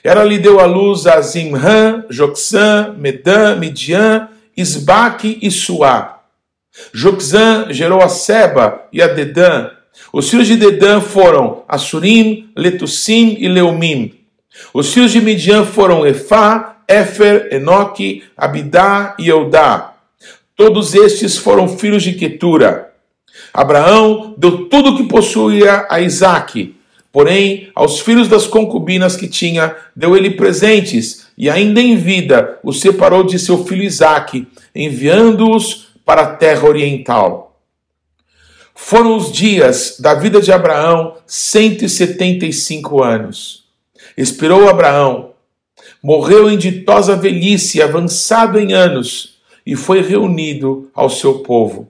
ela 0.03 0.25
lhe 0.25 0.39
deu 0.39 0.61
à 0.61 0.67
luz 0.67 1.07
a 1.07 1.21
Zimran, 1.21 2.05
Joxã, 2.11 2.95
Medan, 2.97 3.57
Midian, 3.57 4.29
Isbaque 4.57 5.39
e 5.43 5.51
Suá. 5.51 6.21
Joxã 6.93 7.67
gerou 7.71 8.03
a 8.03 8.09
Seba 8.09 8.87
e 8.93 9.03
a 9.03 9.09
Dedã. 9.09 9.71
Os 10.13 10.31
filhos 10.31 10.47
de 10.47 10.57
Dedã 10.57 11.01
foram 11.01 11.63
Assurim, 11.69 12.51
Letussim 12.57 13.37
e 13.39 13.49
Leumim. 13.49 14.15
Os 14.73 14.93
filhos 14.93 15.13
de 15.13 15.21
Midian 15.21 15.65
foram 15.65 16.07
Efá, 16.07 16.79
Éfer, 16.89 17.49
Enoque, 17.53 18.25
Abidá 18.37 19.15
e 19.19 19.29
Eudá. 19.29 19.95
Todos 20.57 20.95
estes 20.95 21.37
foram 21.37 21.69
filhos 21.69 22.03
de 22.03 22.15
Quetura. 22.15 22.93
Abraão 23.53 24.35
deu 24.37 24.69
tudo 24.69 24.91
o 24.91 24.97
que 24.97 25.05
possuía 25.05 25.87
a 25.89 26.01
Isaque 26.01 26.79
Porém, 27.11 27.71
aos 27.75 28.01
filhos 28.01 28.29
das 28.29 28.47
concubinas 28.47 29.17
que 29.17 29.27
tinha, 29.27 29.75
deu 29.97 30.17
ele 30.17 30.31
presentes, 30.31 31.27
e 31.37 31.49
ainda 31.49 31.81
em 31.81 31.97
vida 31.97 32.59
o 32.63 32.73
separou 32.73 33.25
de 33.25 33.39
seu 33.39 33.65
filho 33.65 33.83
Isaque, 33.83 34.47
enviando-os 34.75 35.89
para 36.05 36.23
a 36.23 36.37
terra 36.37 36.69
oriental. 36.69 37.48
Foram 38.81 39.17
os 39.17 39.33
dias 39.33 39.97
da 39.99 40.15
vida 40.15 40.41
de 40.41 40.53
Abraão 40.53 41.17
175 41.27 43.03
anos. 43.03 43.65
Esperou 44.17 44.69
Abraão, 44.69 45.33
morreu 46.01 46.49
em 46.49 46.57
ditosa 46.57 47.17
velhice, 47.17 47.83
avançado 47.83 48.59
em 48.59 48.73
anos, 48.73 49.41
e 49.67 49.75
foi 49.75 50.01
reunido 50.01 50.89
ao 50.95 51.11
seu 51.11 51.41
povo. 51.41 51.89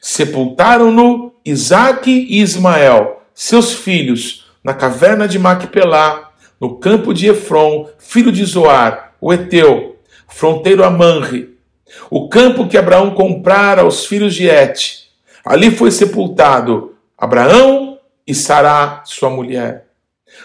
Sepultaram-no 0.00 1.34
Isaque 1.44 2.28
e 2.30 2.40
Ismael, 2.40 3.20
seus 3.34 3.74
filhos, 3.74 4.46
na 4.62 4.72
caverna 4.72 5.26
de 5.26 5.38
Macpelá, 5.38 6.32
no 6.60 6.76
campo 6.76 7.12
de 7.12 7.26
Efron, 7.26 7.90
filho 7.98 8.30
de 8.30 8.44
Zoar, 8.44 9.14
o 9.20 9.32
Eteu, 9.32 9.96
fronteiro 10.28 10.84
a 10.84 10.90
Manre, 10.90 11.58
o 12.08 12.28
campo 12.28 12.68
que 12.68 12.78
Abraão 12.78 13.10
comprara 13.10 13.82
aos 13.82 14.06
filhos 14.06 14.32
de 14.32 14.48
Et. 14.48 15.03
Ali 15.44 15.70
foi 15.70 15.90
sepultado 15.90 16.94
Abraão 17.18 17.98
e 18.26 18.34
Sará, 18.34 19.02
sua 19.04 19.28
mulher. 19.28 19.86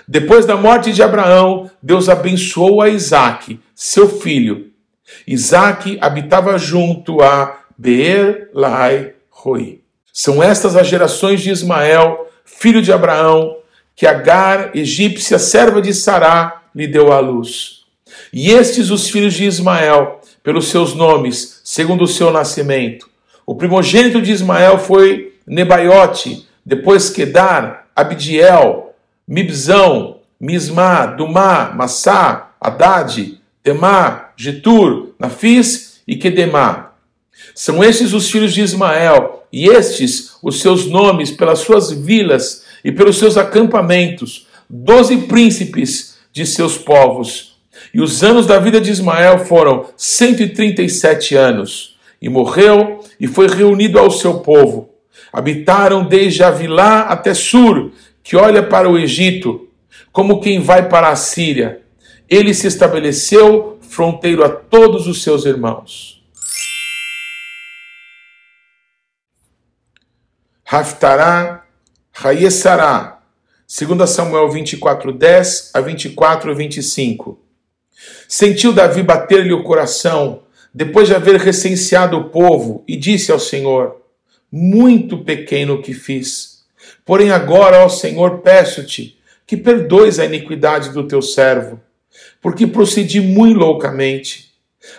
Depois 0.08 0.46
da 0.46 0.58
morte 0.58 0.91
de 0.91 1.01
Abraão, 1.01 1.72
Deus 1.82 2.10
abençoou 2.10 2.82
a 2.82 2.89
Isaque, 2.89 3.60
seu 3.74 4.10
filho. 4.10 4.72
Isaque 5.25 5.98
habitava 6.01 6.58
junto 6.58 7.22
a 7.22 7.62
Beer 7.77 8.50
Lai 8.53 9.13
Roi. 9.29 9.82
São 10.12 10.44
estas 10.44 10.75
as 10.75 10.88
gerações 10.88 11.41
de 11.41 11.50
Ismael, 11.50 12.29
filho 12.44 12.82
de 12.82 12.91
Abraão, 12.91 13.58
que 13.96 14.06
Agar, 14.06 14.75
egípcia, 14.75 15.39
serva 15.39 15.82
de 15.82 15.94
Sará, 15.94 16.63
lhe 16.75 16.88
deu 16.88 17.12
à 17.12 17.20
luz. 17.20 17.86
E 18.34 18.51
estes 18.51 18.89
os 18.89 19.10
filhos 19.10 19.34
de 19.34 19.46
Ismael, 19.46 20.20
pelos 20.44 20.68
seus 20.68 20.94
nomes, 20.94 21.62
segundo 21.63 22.03
o 22.03 22.08
seu 22.08 22.32
nascimento. 22.32 23.10
O 23.50 23.56
primogênito 23.56 24.22
de 24.22 24.32
Ismael 24.32 24.77
foi 24.77 25.34
Nebaiote, 25.48 26.48
depois 26.63 27.10
Quedar, 27.10 27.88
Abidiel, 27.96 28.94
Mibzão, 29.27 30.18
Misma, 30.39 31.08
Dumá, 31.08 31.74
Massá, 31.75 32.51
Haddad, 32.62 33.41
Temá, 33.63 34.29
Getur, 34.38 35.15
Nafis 35.18 36.00
e 36.08 36.15
Quedemá. 36.15 36.91
São 37.56 37.84
estes 37.84 38.13
os 38.13 38.29
filhos 38.29 38.53
de 38.53 38.62
Ismael, 38.62 39.48
e 39.51 39.68
estes 39.68 40.38
os 40.44 40.62
seus 40.62 40.86
nomes 40.86 41.32
pelas 41.32 41.58
suas 41.58 41.91
vilas 41.91 42.65
e 42.86 42.91
pelos 42.91 43.18
seus 43.18 43.36
acampamentos, 43.36 44.46
doze 44.70 45.18
príncipes 45.24 46.20
de 46.32 46.46
seus 46.46 46.77
povos. 46.77 47.58
E 47.91 48.00
os 48.00 48.24
anos 48.24 48.46
da 48.46 48.60
vida 48.60 48.79
de 48.79 48.91
Ismael 48.91 49.39
foram 49.39 49.88
137 49.98 51.36
anos. 51.36 51.98
E 52.22 52.27
morreu 52.27 52.99
e 53.19 53.27
foi 53.27 53.47
reunido 53.47 53.99
ao 53.99 54.09
seu 54.09 54.39
povo. 54.39 54.89
Habitaram 55.33 56.05
desde 56.05 56.43
Avilá 56.43 57.01
até 57.01 57.33
Sur, 57.33 57.91
que 58.23 58.35
olha 58.35 58.63
para 58.63 58.89
o 58.89 58.97
Egito, 58.97 59.67
como 60.11 60.39
quem 60.39 60.61
vai 60.61 60.88
para 60.88 61.09
a 61.09 61.15
Síria. 61.15 61.81
Ele 62.29 62.53
se 62.53 62.67
estabeleceu 62.67 63.79
fronteiro 63.81 64.43
a 64.43 64.49
todos 64.49 65.07
os 65.07 65.23
seus 65.23 65.45
irmãos. 65.45 66.23
Haftará, 70.71 71.65
Raiesará, 72.13 73.19
2 73.67 74.09
Samuel 74.09 74.49
24, 74.49 75.11
10 75.11 75.71
a 75.73 75.81
24 75.81 76.51
a 76.51 76.53
25. 76.53 77.39
Sentiu 78.27 78.71
Davi 78.71 79.01
bater-lhe 79.01 79.51
o 79.51 79.63
coração, 79.63 80.43
depois 80.73 81.07
de 81.07 81.15
haver 81.15 81.38
recenseado 81.38 82.17
o 82.17 82.29
povo, 82.29 82.83
e 82.88 82.95
disse 82.95 83.31
ao 83.31 83.39
Senhor: 83.39 83.97
Muito 84.51 85.19
pequeno 85.19 85.81
que 85.81 85.93
fiz. 85.93 86.59
Porém, 87.05 87.31
agora, 87.31 87.83
ó 87.83 87.89
Senhor, 87.89 88.39
peço-te 88.39 89.17
que 89.45 89.58
perdoes 89.58 90.19
a 90.19 90.25
iniquidade 90.25 90.89
do 90.89 91.08
teu 91.08 91.21
servo, 91.21 91.79
porque 92.41 92.67
procedi 92.67 93.19
muito 93.19 93.58
loucamente. 93.58 94.49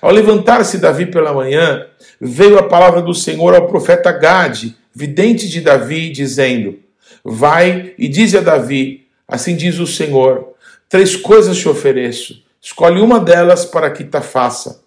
Ao 0.02 0.10
levantar-se 0.10 0.78
Davi 0.78 1.06
pela 1.06 1.32
manhã, 1.32 1.86
veio 2.20 2.58
a 2.58 2.62
palavra 2.64 3.00
do 3.00 3.14
Senhor 3.14 3.54
ao 3.54 3.68
profeta 3.68 4.10
Gade, 4.12 4.76
vidente 4.92 5.48
de 5.48 5.60
Davi, 5.60 6.10
dizendo: 6.10 6.78
Vai 7.24 7.94
e 7.96 8.08
dize 8.08 8.36
a 8.36 8.40
Davi: 8.40 9.06
Assim 9.26 9.54
diz 9.54 9.78
o 9.78 9.86
Senhor: 9.86 10.54
Três 10.88 11.14
coisas 11.14 11.56
te 11.56 11.68
ofereço, 11.68 12.42
escolhe 12.60 13.00
uma 13.00 13.20
delas 13.20 13.64
para 13.64 13.90
que 13.90 14.02
ta 14.02 14.20
faça. 14.20 14.82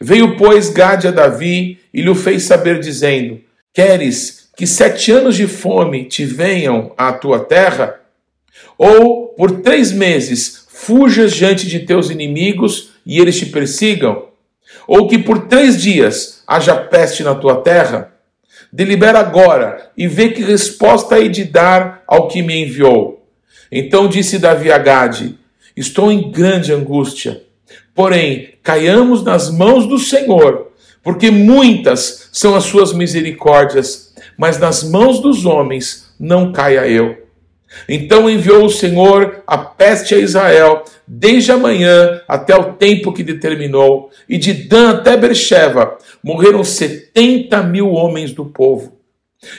Veio, 0.00 0.36
pois, 0.36 0.70
Gade 0.70 1.08
a 1.08 1.10
Davi 1.10 1.78
e 1.92 2.02
lhe 2.02 2.14
fez 2.14 2.44
saber, 2.44 2.80
dizendo: 2.80 3.40
Queres 3.72 4.48
que 4.56 4.66
sete 4.66 5.10
anos 5.12 5.36
de 5.36 5.46
fome 5.46 6.04
te 6.04 6.24
venham 6.24 6.92
à 6.96 7.12
tua 7.12 7.40
terra? 7.40 8.00
Ou 8.78 9.28
por 9.28 9.60
três 9.60 9.92
meses 9.92 10.66
fujas 10.68 11.32
diante 11.32 11.66
de 11.66 11.80
teus 11.80 12.10
inimigos 12.10 12.90
e 13.04 13.18
eles 13.18 13.38
te 13.38 13.46
persigam? 13.46 14.28
Ou 14.86 15.08
que 15.08 15.18
por 15.18 15.46
três 15.46 15.80
dias 15.80 16.42
haja 16.46 16.76
peste 16.76 17.22
na 17.22 17.34
tua 17.34 17.56
terra? 17.56 18.12
Delibera 18.72 19.20
agora 19.20 19.90
e 19.96 20.06
vê 20.08 20.30
que 20.30 20.42
resposta 20.42 21.18
hei 21.18 21.28
de 21.28 21.44
dar 21.44 22.02
ao 22.06 22.28
que 22.28 22.42
me 22.42 22.62
enviou. 22.62 23.26
Então 23.70 24.08
disse 24.08 24.38
Davi 24.38 24.70
a 24.70 24.78
Gade: 24.78 25.38
Estou 25.76 26.10
em 26.10 26.30
grande 26.30 26.72
angústia. 26.72 27.42
Porém, 27.94 28.54
caiamos 28.62 29.22
nas 29.22 29.50
mãos 29.50 29.86
do 29.86 29.98
Senhor, 29.98 30.72
porque 31.02 31.30
muitas 31.30 32.28
são 32.32 32.54
as 32.54 32.64
suas 32.64 32.92
misericórdias, 32.92 34.14
mas 34.36 34.58
nas 34.58 34.82
mãos 34.82 35.20
dos 35.20 35.44
homens 35.44 36.12
não 36.18 36.52
caia 36.52 36.88
eu. 36.88 37.24
Então 37.88 38.30
enviou 38.30 38.64
o 38.64 38.70
Senhor 38.70 39.42
a 39.46 39.58
peste 39.58 40.14
a 40.14 40.18
Israel, 40.18 40.84
desde 41.06 41.52
a 41.52 41.56
manhã 41.56 42.20
até 42.28 42.54
o 42.54 42.72
tempo 42.74 43.12
que 43.12 43.22
determinou, 43.22 44.10
e 44.28 44.38
de 44.38 44.52
Dan 44.52 44.90
até 44.90 45.16
Bercheva 45.16 45.98
morreram 46.22 46.64
setenta 46.64 47.62
mil 47.62 47.90
homens 47.90 48.32
do 48.32 48.44
povo. 48.44 48.98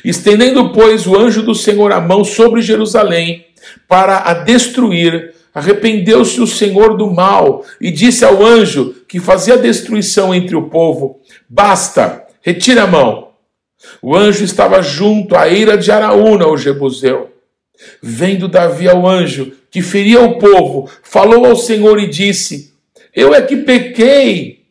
Estendendo, 0.03 0.71
pois, 0.71 1.05
o 1.05 1.15
anjo 1.15 1.43
do 1.43 1.53
Senhor 1.53 1.91
a 1.91 2.01
mão 2.01 2.23
sobre 2.23 2.61
Jerusalém 2.61 3.45
para 3.87 4.29
a 4.29 4.33
destruir, 4.33 5.33
arrependeu-se 5.55 6.41
o 6.41 6.45
Senhor 6.45 6.97
do 6.97 7.09
mal 7.09 7.63
e 7.79 7.89
disse 7.89 8.25
ao 8.25 8.45
anjo 8.45 8.93
que 9.07 9.21
fazia 9.21 9.57
destruição 9.57 10.35
entre 10.35 10.55
o 10.55 10.69
povo: 10.69 11.21
Basta, 11.47 12.25
retira 12.41 12.83
a 12.83 12.87
mão. 12.87 13.29
O 14.01 14.15
anjo 14.15 14.43
estava 14.43 14.81
junto 14.81 15.35
à 15.35 15.47
eira 15.47 15.77
de 15.77 15.91
Araúna, 15.91 16.47
o 16.47 16.57
Jebuseu. 16.57 17.31
Vendo 18.01 18.47
Davi 18.47 18.89
ao 18.89 19.07
anjo 19.07 19.53
que 19.71 19.81
feria 19.81 20.21
o 20.21 20.37
povo, 20.37 20.89
falou 21.01 21.45
ao 21.45 21.55
Senhor 21.55 21.99
e 21.99 22.07
disse: 22.07 22.73
Eu 23.13 23.33
é 23.33 23.41
que 23.41 23.57
pequei, 23.57 24.65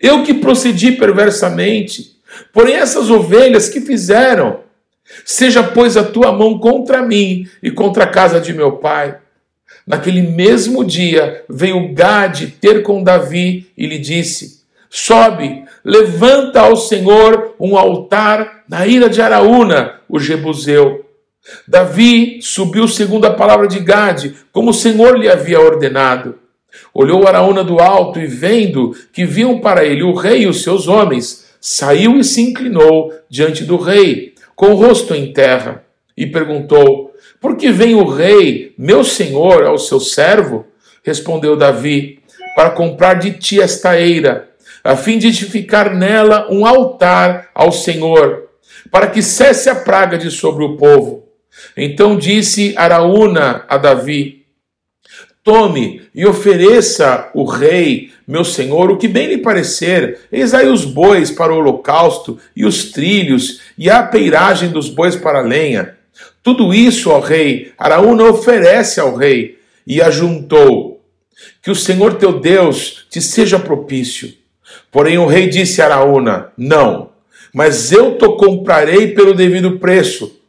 eu 0.00 0.22
que 0.22 0.34
procedi 0.34 0.92
perversamente. 0.92 2.18
Porém, 2.52 2.76
essas 2.76 3.10
ovelhas 3.10 3.68
que 3.68 3.80
fizeram, 3.80 4.60
seja, 5.24 5.62
pois, 5.62 5.96
a 5.96 6.04
tua 6.04 6.32
mão 6.32 6.58
contra 6.58 7.02
mim 7.02 7.46
e 7.62 7.70
contra 7.70 8.04
a 8.04 8.08
casa 8.08 8.40
de 8.40 8.52
meu 8.52 8.72
pai. 8.72 9.18
Naquele 9.86 10.22
mesmo 10.22 10.84
dia 10.84 11.44
veio 11.48 11.92
Gade 11.92 12.48
ter 12.48 12.82
com 12.82 13.02
Davi 13.02 13.70
e 13.76 13.86
lhe 13.86 13.98
disse: 13.98 14.60
Sobe, 14.88 15.64
levanta 15.84 16.60
ao 16.60 16.76
Senhor 16.76 17.54
um 17.58 17.76
altar 17.76 18.64
na 18.68 18.86
ilha 18.86 19.08
de 19.08 19.20
Araúna, 19.20 20.00
o 20.08 20.18
Jebuseu 20.18 21.04
Davi 21.66 22.40
subiu 22.42 22.86
segundo 22.86 23.24
a 23.24 23.32
palavra 23.32 23.66
de 23.66 23.80
Gade, 23.80 24.36
como 24.52 24.70
o 24.70 24.74
Senhor 24.74 25.18
lhe 25.18 25.28
havia 25.28 25.60
ordenado. 25.60 26.38
Olhou 26.92 27.26
Araúna 27.26 27.64
do 27.64 27.80
alto 27.80 28.20
e, 28.20 28.26
vendo 28.26 28.94
que 29.12 29.24
vinham 29.24 29.60
para 29.60 29.84
ele 29.84 30.02
o 30.02 30.14
rei 30.14 30.42
e 30.42 30.46
os 30.46 30.62
seus 30.62 30.86
homens, 30.86 31.46
saiu 31.60 32.18
e 32.18 32.24
se 32.24 32.42
inclinou 32.42 33.12
diante 33.28 33.64
do 33.64 33.76
rei, 33.76 34.34
com 34.54 34.72
o 34.72 34.74
rosto 34.74 35.14
em 35.14 35.32
terra, 35.32 35.84
e 36.16 36.26
perguntou: 36.26 37.09
Por 37.40 37.56
que 37.56 37.72
vem 37.72 37.94
o 37.94 38.04
rei, 38.04 38.74
meu 38.76 39.02
senhor, 39.02 39.64
ao 39.64 39.78
seu 39.78 39.98
servo? 39.98 40.66
Respondeu 41.02 41.56
Davi: 41.56 42.20
Para 42.54 42.70
comprar 42.70 43.14
de 43.14 43.32
ti 43.32 43.58
esta 43.58 43.98
eira, 43.98 44.50
a 44.84 44.94
fim 44.94 45.18
de 45.18 45.28
edificar 45.28 45.96
nela 45.96 46.52
um 46.52 46.66
altar 46.66 47.48
ao 47.54 47.72
Senhor, 47.72 48.50
para 48.90 49.06
que 49.06 49.22
cesse 49.22 49.70
a 49.70 49.74
praga 49.74 50.18
de 50.18 50.30
sobre 50.30 50.64
o 50.64 50.76
povo. 50.76 51.24
Então 51.74 52.16
disse 52.16 52.74
Araúna 52.76 53.64
a 53.66 53.78
Davi: 53.78 54.44
Tome 55.42 56.02
e 56.14 56.26
ofereça 56.26 57.30
o 57.32 57.44
rei, 57.44 58.12
meu 58.28 58.44
senhor, 58.44 58.90
o 58.90 58.98
que 58.98 59.08
bem 59.08 59.26
lhe 59.26 59.38
parecer. 59.38 60.20
Eis 60.30 60.52
aí 60.52 60.68
os 60.68 60.84
bois 60.84 61.30
para 61.30 61.54
o 61.54 61.56
holocausto, 61.56 62.38
e 62.54 62.66
os 62.66 62.92
trilhos, 62.92 63.62
e 63.78 63.88
a 63.88 64.02
peiragem 64.02 64.68
dos 64.68 64.90
bois 64.90 65.16
para 65.16 65.38
a 65.38 65.42
lenha. 65.42 65.99
Tudo 66.42 66.72
isso, 66.72 67.10
ó 67.10 67.20
rei, 67.20 67.72
Araúna 67.78 68.24
oferece 68.24 69.00
ao 69.00 69.14
rei. 69.14 69.58
E 69.86 70.00
ajuntou: 70.00 71.02
Que 71.62 71.70
o 71.70 71.74
Senhor 71.74 72.14
teu 72.14 72.38
Deus 72.38 73.06
te 73.10 73.20
seja 73.20 73.58
propício. 73.58 74.32
Porém 74.90 75.18
o 75.18 75.26
rei 75.26 75.48
disse 75.48 75.82
a 75.82 75.86
Araúna: 75.86 76.52
Não, 76.56 77.10
mas 77.52 77.92
eu 77.92 78.16
te 78.16 78.26
comprarei 78.36 79.08
pelo 79.08 79.34
devido 79.34 79.78
preço, 79.78 80.40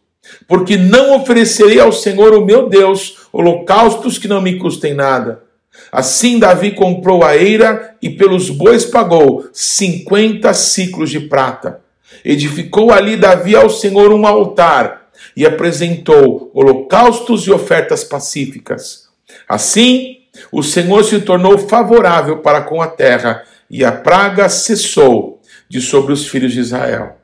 porque 0.47 0.77
não 0.77 1.15
oferecerei 1.15 1.79
ao 1.79 1.91
Senhor 1.91 2.33
o 2.33 2.45
meu 2.45 2.69
Deus 2.69 3.17
holocaustos 3.31 4.17
que 4.17 4.27
não 4.27 4.41
me 4.41 4.57
custem 4.57 4.93
nada. 4.93 5.43
Assim 5.91 6.37
Davi 6.37 6.71
comprou 6.71 7.23
a 7.23 7.35
eira 7.35 7.95
e 8.01 8.09
pelos 8.09 8.49
bois 8.49 8.85
pagou 8.85 9.45
cinquenta 9.53 10.53
ciclos 10.53 11.09
de 11.09 11.21
prata. 11.21 11.81
Edificou 12.23 12.91
ali 12.91 13.15
Davi 13.15 13.55
ao 13.55 13.69
Senhor 13.69 14.13
um 14.13 14.27
altar 14.27 15.00
e 15.35 15.45
apresentou 15.45 16.51
holocaustos 16.53 17.47
e 17.47 17.51
ofertas 17.51 18.03
pacíficas. 18.03 19.09
Assim, 19.47 20.21
o 20.51 20.63
Senhor 20.63 21.03
se 21.03 21.19
tornou 21.21 21.57
favorável 21.57 22.39
para 22.39 22.61
com 22.61 22.81
a 22.81 22.87
terra 22.87 23.43
e 23.69 23.83
a 23.83 23.91
praga 23.91 24.49
cessou 24.49 25.41
de 25.69 25.81
sobre 25.81 26.11
os 26.13 26.27
filhos 26.27 26.51
de 26.51 26.59
Israel. 26.59 27.17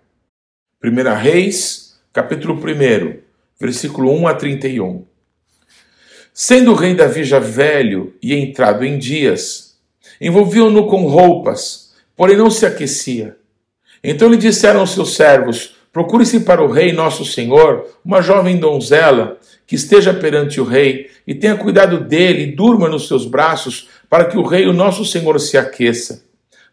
1 0.83 1.15
Reis, 1.15 1.99
capítulo 2.13 2.53
1, 2.55 3.19
versículo 3.59 4.11
1 4.11 4.27
a 4.27 4.33
31. 4.33 5.05
Sendo 6.33 6.71
o 6.71 6.75
rei 6.75 6.93
Davi 6.93 7.23
já 7.23 7.39
velho 7.39 8.13
e 8.21 8.33
entrado 8.35 8.85
em 8.85 8.99
dias, 8.99 9.75
envolviam-no 10.21 10.87
com 10.87 11.07
roupas, 11.07 11.93
porém 12.15 12.37
não 12.37 12.51
se 12.51 12.65
aquecia. 12.65 13.35
Então 14.03 14.29
lhe 14.29 14.37
disseram 14.37 14.85
seus 14.85 15.15
servos: 15.15 15.76
Procure-se 15.97 16.41
para 16.41 16.63
o 16.63 16.69
rei 16.69 16.93
nosso 16.93 17.25
senhor 17.25 17.87
uma 18.05 18.21
jovem 18.21 18.55
donzela 18.57 19.39
que 19.65 19.73
esteja 19.73 20.13
perante 20.13 20.61
o 20.61 20.63
rei 20.63 21.09
e 21.25 21.33
tenha 21.33 21.57
cuidado 21.57 22.01
dele 22.01 22.43
e 22.43 22.55
durma 22.55 22.87
nos 22.87 23.07
seus 23.07 23.25
braços, 23.25 23.89
para 24.07 24.25
que 24.25 24.37
o 24.37 24.43
rei, 24.43 24.67
o 24.67 24.73
nosso 24.73 25.03
senhor, 25.03 25.39
se 25.39 25.57
aqueça. 25.57 26.23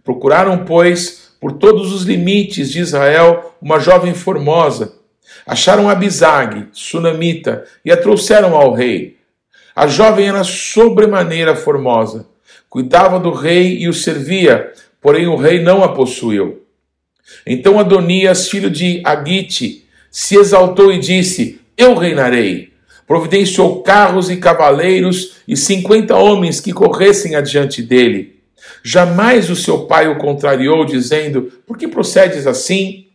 Procuraram, 0.05 0.67
pois, 0.67 1.33
por 1.41 1.53
todos 1.53 1.91
os 1.91 2.03
limites 2.03 2.71
de 2.71 2.81
Israel 2.81 3.57
uma 3.63 3.79
jovem 3.81 4.13
formosa. 4.13 4.93
Acharam 5.47 5.89
Abisag, 5.89 6.67
sunamita, 6.71 7.65
e 7.83 7.91
a 7.91 7.97
trouxeram 7.97 8.55
ao 8.55 8.75
rei. 8.75 9.17
A 9.75 9.87
jovem 9.87 10.29
era 10.29 10.45
sobremaneira 10.45 11.57
formosa. 11.57 12.27
Cuidava 12.69 13.19
do 13.19 13.33
rei 13.33 13.79
e 13.79 13.89
o 13.89 13.95
servia, 13.95 14.71
porém 15.01 15.27
o 15.27 15.35
rei 15.35 15.63
não 15.63 15.83
a 15.83 15.89
possuiu. 15.89 16.64
Então 17.47 17.79
Adonias, 17.79 18.49
filho 18.49 18.71
de 18.71 19.03
Agite, 19.05 19.87
se 20.11 20.37
exaltou 20.37 20.93
e 20.93 20.99
disse: 20.99 21.61
Eu 21.77 21.95
reinarei. 21.95 22.73
Providenciou 23.07 23.83
carros 23.83 24.31
e 24.31 24.37
cavaleiros 24.37 25.37
e 25.47 25.57
cinquenta 25.57 26.17
homens 26.17 26.61
que 26.61 26.73
corressem 26.73 27.35
adiante 27.35 27.83
dele. 27.83 28.41
Jamais 28.83 29.51
o 29.51 29.57
seu 29.57 29.87
pai 29.87 30.09
o 30.09 30.17
contrariou, 30.17 30.85
dizendo: 30.85 31.53
Por 31.67 31.77
que 31.77 31.87
procedes 31.87 32.47
assim? 32.47 33.07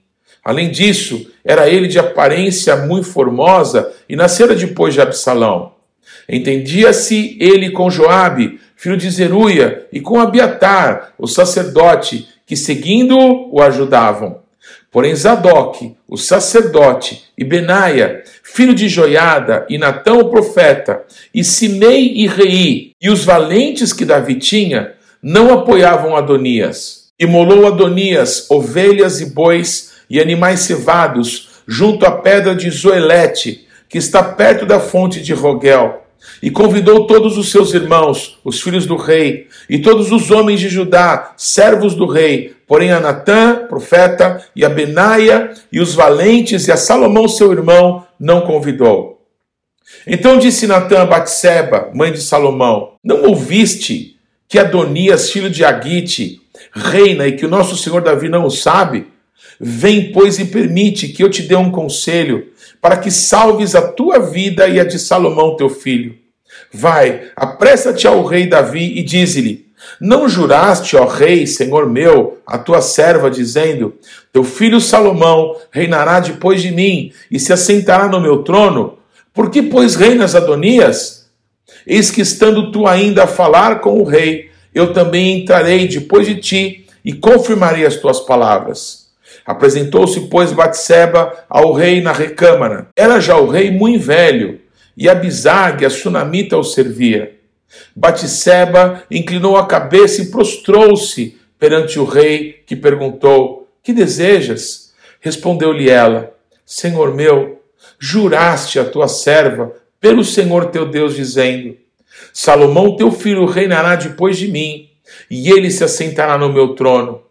Além 0.44 0.72
disso, 0.72 1.30
era 1.44 1.70
ele 1.70 1.88
de 1.88 2.00
aparência 2.00 2.76
muito 2.76 3.08
formosa 3.08 3.92
e 4.08 4.16
nascera 4.16 4.56
depois 4.56 4.94
de 4.94 5.02
Absalão. 5.02 5.74
Entendia-se 6.28 7.38
ele 7.40 7.72
com 7.72 7.90
Joabe, 7.90 8.60
filho 8.76 8.96
de 8.96 9.10
Zeruia, 9.10 9.88
e 9.92 10.00
com 10.00 10.20
Abiatar, 10.20 11.14
o 11.18 11.28
sacerdote, 11.28 12.28
que 12.50 12.58
seguindo-o 12.58 13.56
o 13.56 13.62
ajudavam. 13.62 14.40
Porém 14.92 15.16
Zadok, 15.16 15.96
o 16.08 16.18
sacerdote, 16.18 17.26
e 17.38 17.44
Benaia, 17.44 18.24
filho 18.42 18.74
de 18.74 18.90
Joiada, 18.90 19.68
e 19.70 19.78
Natão 19.78 20.20
o 20.20 20.30
profeta, 20.32 21.04
e 21.32 21.44
Simei 21.44 22.12
e 22.16 22.26
Rei, 22.26 22.94
e 23.00 23.08
os 23.08 23.24
valentes 23.24 23.94
que 23.94 24.04
Davi 24.04 24.34
tinha, 24.34 24.94
não 25.22 25.54
apoiavam 25.54 26.16
Adonias. 26.16 27.12
Imolou 27.20 27.68
Adonias 27.68 28.50
ovelhas 28.50 29.22
e 29.22 29.28
bois 29.28 29.92
e 30.10 30.20
animais 30.20 30.62
cevados 30.62 31.50
junto 31.68 32.04
à 32.04 32.10
pedra 32.12 32.56
de 32.56 32.68
Zoelete, 32.72 33.68
que 33.88 34.00
está 34.00 34.24
perto 34.24 34.66
da 34.66 34.80
fonte 34.80 35.22
de 35.22 35.34
Rogel. 35.34 36.02
E 36.42 36.50
convidou 36.50 37.08
todos 37.08 37.38
os 37.38 37.52
seus 37.52 37.74
irmãos, 37.74 38.38
os 38.44 38.62
filhos 38.62 38.86
do 38.86 38.96
rei, 38.96 39.48
e 39.70 39.80
todos 39.80 40.12
os 40.12 40.32
homens 40.32 40.60
de 40.60 40.70
Judá, 40.70 41.34
servos 41.38 41.96
do 41.96 42.06
rei, 42.06 42.56
porém 42.68 42.92
a 42.92 43.00
Natã, 43.00 43.66
profeta, 43.68 44.44
e 44.56 44.64
a 44.64 44.70
Benaia, 44.70 45.52
e 45.72 45.80
os 45.80 45.94
valentes, 45.94 46.68
e 46.68 46.72
a 46.72 46.78
Salomão, 46.78 47.28
seu 47.28 47.52
irmão, 47.52 48.06
não 48.20 48.42
convidou. 48.42 49.22
Então 50.06 50.38
disse 50.38 50.68
Natã 50.68 51.02
a 51.02 51.06
Batseba, 51.06 51.90
mãe 51.94 52.12
de 52.12 52.22
Salomão: 52.22 52.94
Não 53.04 53.24
ouviste 53.24 54.18
que 54.48 54.60
Adonias, 54.60 55.32
filho 55.32 55.50
de 55.50 55.64
Agite, 55.64 56.42
reina 56.72 57.28
e 57.28 57.34
que 57.34 57.46
o 57.46 57.50
nosso 57.50 57.78
senhor 57.78 58.02
Davi 58.02 58.30
não 58.30 58.46
o 58.46 58.52
sabe? 58.52 59.08
Vem, 59.60 60.12
pois, 60.12 60.40
e 60.40 60.46
permite 60.46 61.10
que 61.10 61.24
eu 61.24 61.30
te 61.30 61.42
dê 61.42 61.56
um 61.56 61.72
conselho, 61.72 62.48
para 62.82 62.98
que 62.98 63.12
salves 63.12 63.76
a 63.76 63.82
tua 63.82 64.20
vida 64.20 64.68
e 64.68 64.80
a 64.80 64.84
de 64.84 64.98
Salomão, 64.98 65.56
teu 65.56 65.70
filho. 65.70 66.16
Vai, 66.72 67.30
apressa-te 67.36 68.08
ao 68.08 68.24
rei 68.24 68.48
Davi 68.48 68.98
e 68.98 69.04
dize-lhe: 69.04 69.68
Não 70.00 70.30
juraste, 70.30 70.96
ó 70.96 71.06
rei, 71.06 71.46
senhor 71.46 71.90
meu, 71.90 72.40
a 72.46 72.58
tua 72.58 72.82
serva, 72.82 73.30
dizendo: 73.30 73.94
Teu 74.32 74.44
filho 74.44 74.80
Salomão 74.80 75.56
reinará 75.72 76.20
depois 76.20 76.62
de 76.62 76.72
mim 76.72 77.12
e 77.30 77.40
se 77.40 77.52
assentará 77.52 78.08
no 78.08 78.22
meu 78.22 78.44
trono? 78.44 78.98
Por 79.34 79.50
que, 79.50 79.62
pois, 79.62 79.96
reinas 79.96 80.36
Adonias? 80.36 81.30
Eis 81.86 82.12
que 82.12 82.22
estando 82.22 82.72
tu 82.72 82.88
ainda 82.88 83.24
a 83.24 83.28
falar 83.28 83.80
com 83.80 84.00
o 84.00 84.04
rei, 84.04 84.50
eu 84.74 84.94
também 84.94 85.42
entrarei 85.42 85.88
depois 85.88 86.28
de 86.28 86.36
ti 86.36 86.86
e 87.04 87.14
confirmarei 87.14 87.86
as 87.86 87.96
tuas 87.96 88.20
palavras. 88.20 89.09
Apresentou-se, 89.50 90.28
pois, 90.30 90.54
Batseba 90.54 91.34
ao 91.50 91.74
rei 91.74 92.02
na 92.02 92.12
recâmara. 92.12 92.90
Era 92.96 93.20
já 93.20 93.36
o 93.36 93.48
rei 93.48 93.72
muito 93.72 94.06
velho, 94.06 94.62
e 94.96 95.10
Abisag, 95.10 95.84
a 95.84 95.90
sunamita, 95.90 96.56
o 96.56 96.64
servia. 96.64 97.36
Batseba 97.96 99.02
inclinou 99.10 99.58
a 99.58 99.66
cabeça 99.66 100.22
e 100.22 100.30
prostrou-se 100.30 101.36
perante 101.58 101.98
o 101.98 102.06
rei, 102.06 102.62
que 102.64 102.76
perguntou: 102.76 103.68
Que 103.82 103.92
desejas? 103.92 104.94
Respondeu-lhe 105.20 105.90
ela: 105.90 106.32
Senhor 106.64 107.16
meu, 107.16 107.60
juraste 107.98 108.78
a 108.78 108.86
tua 108.86 109.08
serva 109.08 109.74
pelo 110.00 110.24
Senhor 110.24 110.68
teu 110.68 110.86
Deus, 110.86 111.16
dizendo: 111.16 111.76
Salomão 112.32 112.96
teu 112.96 113.12
filho 113.12 113.48
reinará 113.48 113.96
depois 113.96 114.38
de 114.38 114.48
mim, 114.48 114.92
e 115.28 115.50
ele 115.50 115.72
se 115.72 115.84
assentará 115.84 116.38
no 116.38 116.54
meu 116.54 116.76
trono. 116.76 117.24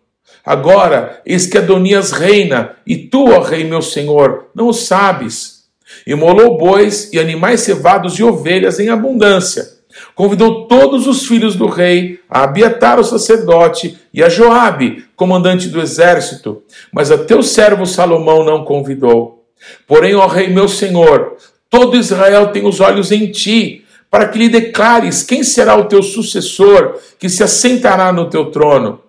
Agora, 0.48 1.20
eis 1.26 1.46
que 1.46 1.58
Adonias 1.58 2.11
reina, 2.11 2.76
e 2.87 2.96
tu, 2.96 3.28
ó 3.28 3.40
rei 3.40 3.64
meu 3.64 3.82
senhor, 3.82 4.46
não 4.54 4.68
o 4.68 4.72
sabes. 4.72 5.64
Imolou 6.06 6.56
bois 6.56 7.12
e 7.12 7.18
animais 7.18 7.61
cevados 7.61 8.18
e 8.18 8.24
ovelhas 8.24 8.80
em 8.80 8.88
abundância. 8.88 9.68
Convidou 10.14 10.66
todos 10.66 11.06
os 11.06 11.26
filhos 11.26 11.54
do 11.54 11.66
rei, 11.66 12.20
a 12.30 12.44
Abiatar 12.44 12.98
o 12.98 13.04
sacerdote 13.04 13.98
e 14.14 14.22
a 14.22 14.30
Joabe, 14.30 15.04
comandante 15.14 15.68
do 15.68 15.82
exército, 15.82 16.62
mas 16.90 17.11
a 17.11 17.18
teu 17.18 17.42
servo 17.42 17.84
Salomão 17.84 18.42
não 18.42 18.64
convidou. 18.64 19.44
Porém, 19.87 20.14
ó 20.14 20.26
rei 20.26 20.48
meu 20.48 20.66
senhor, 20.66 21.37
Todo 21.70 21.98
Israel 21.98 22.46
tem 22.48 22.66
os 22.66 22.80
olhos 22.80 23.12
em 23.12 23.30
ti, 23.30 23.84
para 24.11 24.26
que 24.28 24.38
lhe 24.38 24.48
declares 24.48 25.22
quem 25.22 25.44
será 25.44 25.76
o 25.76 25.84
teu 25.84 26.02
sucessor, 26.02 26.98
que 27.18 27.28
se 27.28 27.42
assentará 27.42 28.11
no 28.11 28.30
teu 28.30 28.46
trono. 28.46 29.07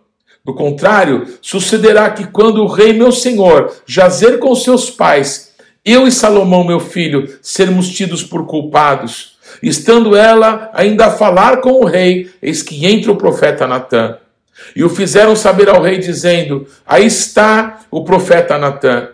Do 0.49 0.55
contrário, 0.55 1.27
sucederá 1.43 2.09
que 2.09 2.25
quando 2.25 2.63
o 2.63 2.67
rei 2.67 2.91
meu 2.91 3.11
senhor 3.11 3.71
jazer 3.85 4.39
com 4.39 4.55
seus 4.55 4.89
pais, 4.89 5.51
eu 5.85 6.07
e 6.07 6.11
Salomão 6.11 6.63
meu 6.63 6.79
filho 6.79 7.37
sermos 7.39 7.87
tidos 7.89 8.23
por 8.23 8.47
culpados. 8.47 9.37
Estando 9.61 10.15
ela 10.15 10.71
ainda 10.73 11.05
a 11.05 11.11
falar 11.11 11.57
com 11.57 11.73
o 11.73 11.85
rei, 11.85 12.31
eis 12.41 12.63
que 12.63 12.83
entra 12.83 13.11
o 13.11 13.15
profeta 13.15 13.67
Natã. 13.67 14.17
E 14.75 14.83
o 14.83 14.89
fizeram 14.89 15.35
saber 15.35 15.69
ao 15.69 15.83
rei, 15.83 15.99
dizendo: 15.99 16.65
Aí 16.83 17.05
está 17.05 17.81
o 17.91 18.03
profeta 18.03 18.57
Natã. 18.57 19.09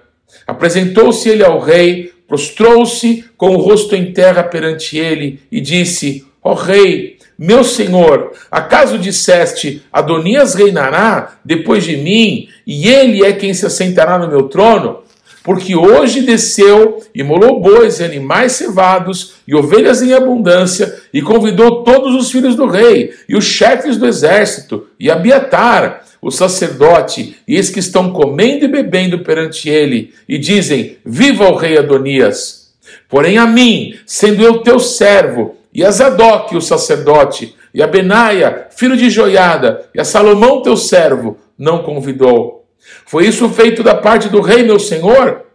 Apresentou-se 0.48 1.28
ele 1.28 1.44
ao 1.44 1.60
rei, 1.60 2.14
prostrou-se 2.30 3.26
com 3.36 3.50
o 3.50 3.58
rosto 3.58 3.94
em 3.94 4.14
terra 4.14 4.42
perante 4.42 4.98
ele 4.98 5.42
e 5.52 5.60
disse: 5.60 6.26
Ó 6.42 6.54
oh, 6.54 6.56
rei, 6.56 7.15
meu 7.38 7.64
senhor, 7.64 8.32
acaso 8.50 8.98
disseste: 8.98 9.84
Adonias 9.92 10.56
reinará 10.56 11.38
depois 11.44 11.84
de 11.84 11.98
mim, 11.98 12.48
e 12.66 12.88
ele 12.88 13.26
é 13.26 13.34
quem 13.34 13.54
se 13.54 13.66
assentará 13.66 14.18
no 14.18 14.30
meu 14.30 14.44
trono? 14.44 15.00
Porque 15.44 15.76
hoje 15.76 16.22
desceu 16.22 17.04
e 17.14 17.22
molou 17.22 17.62
bois 17.62 18.00
e 18.00 18.04
animais 18.04 18.54
cevados 18.54 19.36
e 19.48 19.54
ovelhas 19.54 20.02
em 20.02 20.14
abundância, 20.14 20.96
e 21.14 21.22
convidou 21.22 21.84
todos 21.84 22.16
os 22.16 22.32
filhos 22.32 22.56
do 22.56 22.66
rei, 22.66 23.14
e 23.30 23.36
os 23.36 23.46
chefes 23.46 23.98
do 23.98 24.08
exército, 24.08 24.88
e 25.00 25.12
Abiatar, 25.12 26.04
o 26.22 26.32
sacerdote, 26.32 27.36
e 27.48 27.56
eis 27.56 27.70
que 27.70 27.80
estão 27.80 28.12
comendo 28.12 28.66
e 28.66 28.68
bebendo 28.68 29.20
perante 29.20 29.70
ele, 29.70 30.14
e 30.28 30.38
dizem: 30.40 30.98
Viva 31.06 31.48
o 31.50 31.56
rei 31.56 31.78
Adonias! 31.78 32.66
Porém, 33.08 33.38
a 33.38 33.46
mim, 33.46 33.94
sendo 34.06 34.42
eu 34.42 34.60
teu 34.60 34.80
servo, 34.80 35.58
e 35.76 35.84
a 35.84 35.92
Zadok, 35.92 36.56
o 36.56 36.62
sacerdote, 36.62 37.54
e 37.74 37.84
a 37.84 37.88
Benaia, 37.88 38.68
filho 38.72 38.96
de 38.96 39.10
Joiada, 39.10 39.90
e 39.94 40.00
a 40.00 40.06
Salomão 40.06 40.62
teu 40.62 40.78
servo, 40.78 41.38
não 41.60 41.84
convidou. 41.84 42.66
Foi 43.06 43.28
isso 43.28 43.50
feito 43.50 43.84
da 43.84 43.94
parte 43.94 44.30
do 44.30 44.40
rei, 44.40 44.64
meu 44.64 44.80
senhor? 44.80 45.46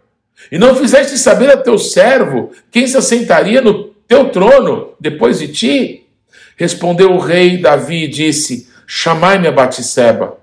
E 0.51 0.59
não 0.59 0.75
fizeste 0.75 1.17
saber 1.17 1.49
a 1.49 1.57
teu 1.57 1.77
servo 1.79 2.51
quem 2.69 2.85
se 2.85 2.95
assentaria 2.95 3.61
no 3.61 3.85
teu 4.07 4.29
trono 4.29 4.93
depois 4.99 5.39
de 5.39 5.47
ti? 5.47 6.05
Respondeu 6.55 7.11
o 7.11 7.19
rei 7.19 7.57
Davi 7.57 8.03
e 8.03 8.07
disse: 8.07 8.69
Chamai-me 8.85 9.47
a 9.47 9.51
Batisseba. 9.51 10.37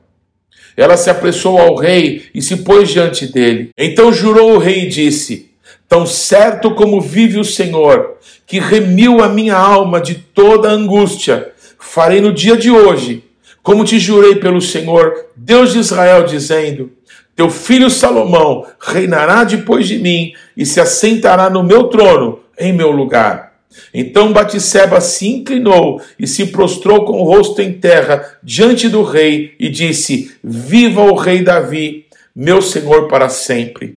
Ela 0.76 0.96
se 0.96 1.10
apressou 1.10 1.58
ao 1.58 1.76
rei 1.76 2.26
e 2.34 2.42
se 2.42 2.58
pôs 2.58 2.88
diante 2.88 3.26
dele. 3.26 3.70
Então 3.78 4.12
jurou 4.12 4.54
o 4.54 4.58
rei 4.58 4.84
e 4.84 4.88
disse: 4.88 5.47
Tão 5.88 6.04
certo 6.04 6.74
como 6.74 7.00
vive 7.00 7.38
o 7.38 7.44
Senhor, 7.44 8.18
que 8.46 8.58
remiu 8.58 9.22
a 9.22 9.28
minha 9.28 9.56
alma 9.56 10.00
de 10.00 10.16
toda 10.16 10.68
angústia, 10.70 11.52
farei 11.78 12.20
no 12.20 12.32
dia 12.32 12.56
de 12.56 12.70
hoje, 12.70 13.24
como 13.62 13.84
te 13.84 13.98
jurei 13.98 14.34
pelo 14.36 14.60
Senhor, 14.60 15.14
Deus 15.34 15.72
de 15.72 15.78
Israel, 15.78 16.24
dizendo: 16.24 16.92
Teu 17.34 17.48
filho 17.48 17.88
Salomão 17.88 18.66
reinará 18.78 19.44
depois 19.44 19.88
de 19.88 19.98
mim 19.98 20.32
e 20.54 20.66
se 20.66 20.78
assentará 20.78 21.48
no 21.48 21.62
meu 21.62 21.84
trono, 21.84 22.40
em 22.58 22.72
meu 22.72 22.90
lugar. 22.90 23.54
Então 23.92 24.32
Batisseba 24.32 25.00
se 25.00 25.26
inclinou 25.26 26.02
e 26.18 26.26
se 26.26 26.46
prostrou 26.46 27.04
com 27.04 27.20
o 27.20 27.24
rosto 27.24 27.62
em 27.62 27.72
terra 27.72 28.38
diante 28.42 28.88
do 28.88 29.02
rei 29.02 29.54
e 29.58 29.68
disse: 29.68 30.32
Viva 30.42 31.02
o 31.02 31.14
rei 31.14 31.42
Davi, 31.42 32.06
meu 32.34 32.60
senhor 32.60 33.08
para 33.08 33.28
sempre. 33.28 33.94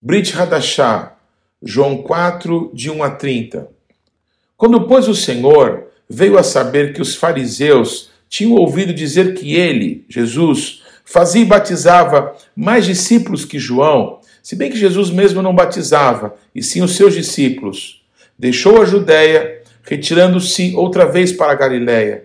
Brit 0.00 0.32
Hadashah, 0.32 1.16
João 1.60 2.02
4, 2.02 2.70
de 2.72 2.88
1 2.88 3.02
a 3.02 3.10
30. 3.10 3.68
Quando, 4.56 4.86
pois, 4.86 5.08
o 5.08 5.14
Senhor 5.14 5.88
veio 6.08 6.38
a 6.38 6.44
saber 6.44 6.92
que 6.92 7.02
os 7.02 7.16
fariseus 7.16 8.08
tinham 8.28 8.52
ouvido 8.52 8.94
dizer 8.94 9.34
que 9.34 9.56
ele, 9.56 10.04
Jesus, 10.08 10.84
fazia 11.04 11.42
e 11.42 11.44
batizava 11.44 12.36
mais 12.54 12.86
discípulos 12.86 13.44
que 13.44 13.58
João, 13.58 14.20
se 14.40 14.54
bem 14.54 14.70
que 14.70 14.78
Jesus 14.78 15.10
mesmo 15.10 15.42
não 15.42 15.52
batizava, 15.52 16.36
e 16.54 16.62
sim 16.62 16.80
os 16.80 16.94
seus 16.94 17.12
discípulos, 17.12 18.04
deixou 18.38 18.80
a 18.80 18.84
Judéia, 18.84 19.62
retirando-se 19.82 20.74
outra 20.76 21.06
vez 21.06 21.32
para 21.32 21.50
a 21.50 21.56
Galiléia. 21.56 22.24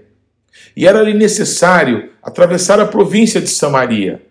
E 0.78 0.86
era-lhe 0.86 1.16
necessário 1.16 2.12
atravessar 2.22 2.80
a 2.80 2.86
província 2.86 3.42
de 3.42 3.50
Samaria. 3.50 4.22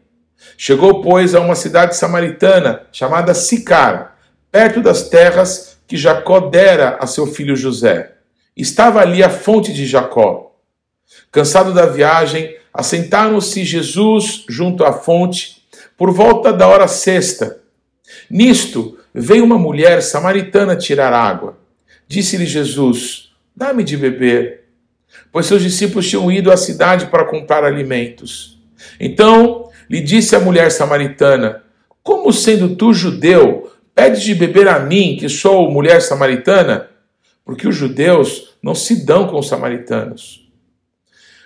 Chegou, 0.57 1.03
pois, 1.03 1.35
a 1.35 1.41
uma 1.41 1.55
cidade 1.55 1.97
samaritana 1.97 2.87
chamada 2.93 3.35
Sicar, 3.35 4.19
perto 4.51 4.81
das 4.81 5.09
terras 5.09 5.79
que 5.87 5.97
Jacó 5.97 6.41
dera 6.41 6.97
a 7.01 7.07
seu 7.07 7.27
filho 7.27 7.57
José. 7.57 8.13
Estava 8.57 9.01
ali 9.01 9.23
a 9.23 9.31
fonte 9.31 9.73
de 9.73 9.87
Jacó. 9.87 10.55
Cansado 11.31 11.73
da 11.73 11.87
viagem, 11.87 12.57
assentaram-se 12.73 13.65
Jesus 13.65 14.45
junto 14.49 14.85
à 14.85 14.93
fonte 14.93 15.63
por 15.97 16.11
volta 16.13 16.53
da 16.53 16.67
hora 16.67 16.89
sexta 16.89 17.63
Nisto 18.29 18.99
veio 19.13 19.45
uma 19.45 19.59
mulher 19.59 20.03
samaritana 20.03 20.77
tirar 20.77 21.13
água. 21.13 21.59
Disse-lhe 22.07 22.47
Jesus: 22.47 23.33
Dá-me 23.55 23.85
de 23.85 23.97
beber. 23.97 24.65
Pois 25.31 25.47
seus 25.47 25.63
discípulos 25.63 26.09
tinham 26.09 26.31
ido 26.31 26.51
à 26.51 26.57
cidade 26.57 27.07
para 27.07 27.25
comprar 27.25 27.65
alimentos. 27.65 28.59
Então 28.99 29.71
lhe 29.93 30.01
disse 30.01 30.35
a 30.35 30.41
mulher 30.41 30.73
samaritana: 30.73 31.63
Como 32.03 32.33
sendo 32.33 32.75
tu 32.75 32.93
judeu, 32.93 33.71
pedes 33.95 34.23
de 34.23 34.35
beber 34.35 34.67
a 34.67 34.81
mim, 34.81 35.17
que 35.17 35.29
sou 35.29 35.71
mulher 35.71 36.03
samaritana? 36.03 36.89
Porque 37.45 37.69
os 37.69 37.77
judeus 37.77 38.55
não 38.61 38.75
se 38.75 39.05
dão 39.05 39.29
com 39.29 39.39
os 39.39 39.47
samaritanos. 39.47 40.51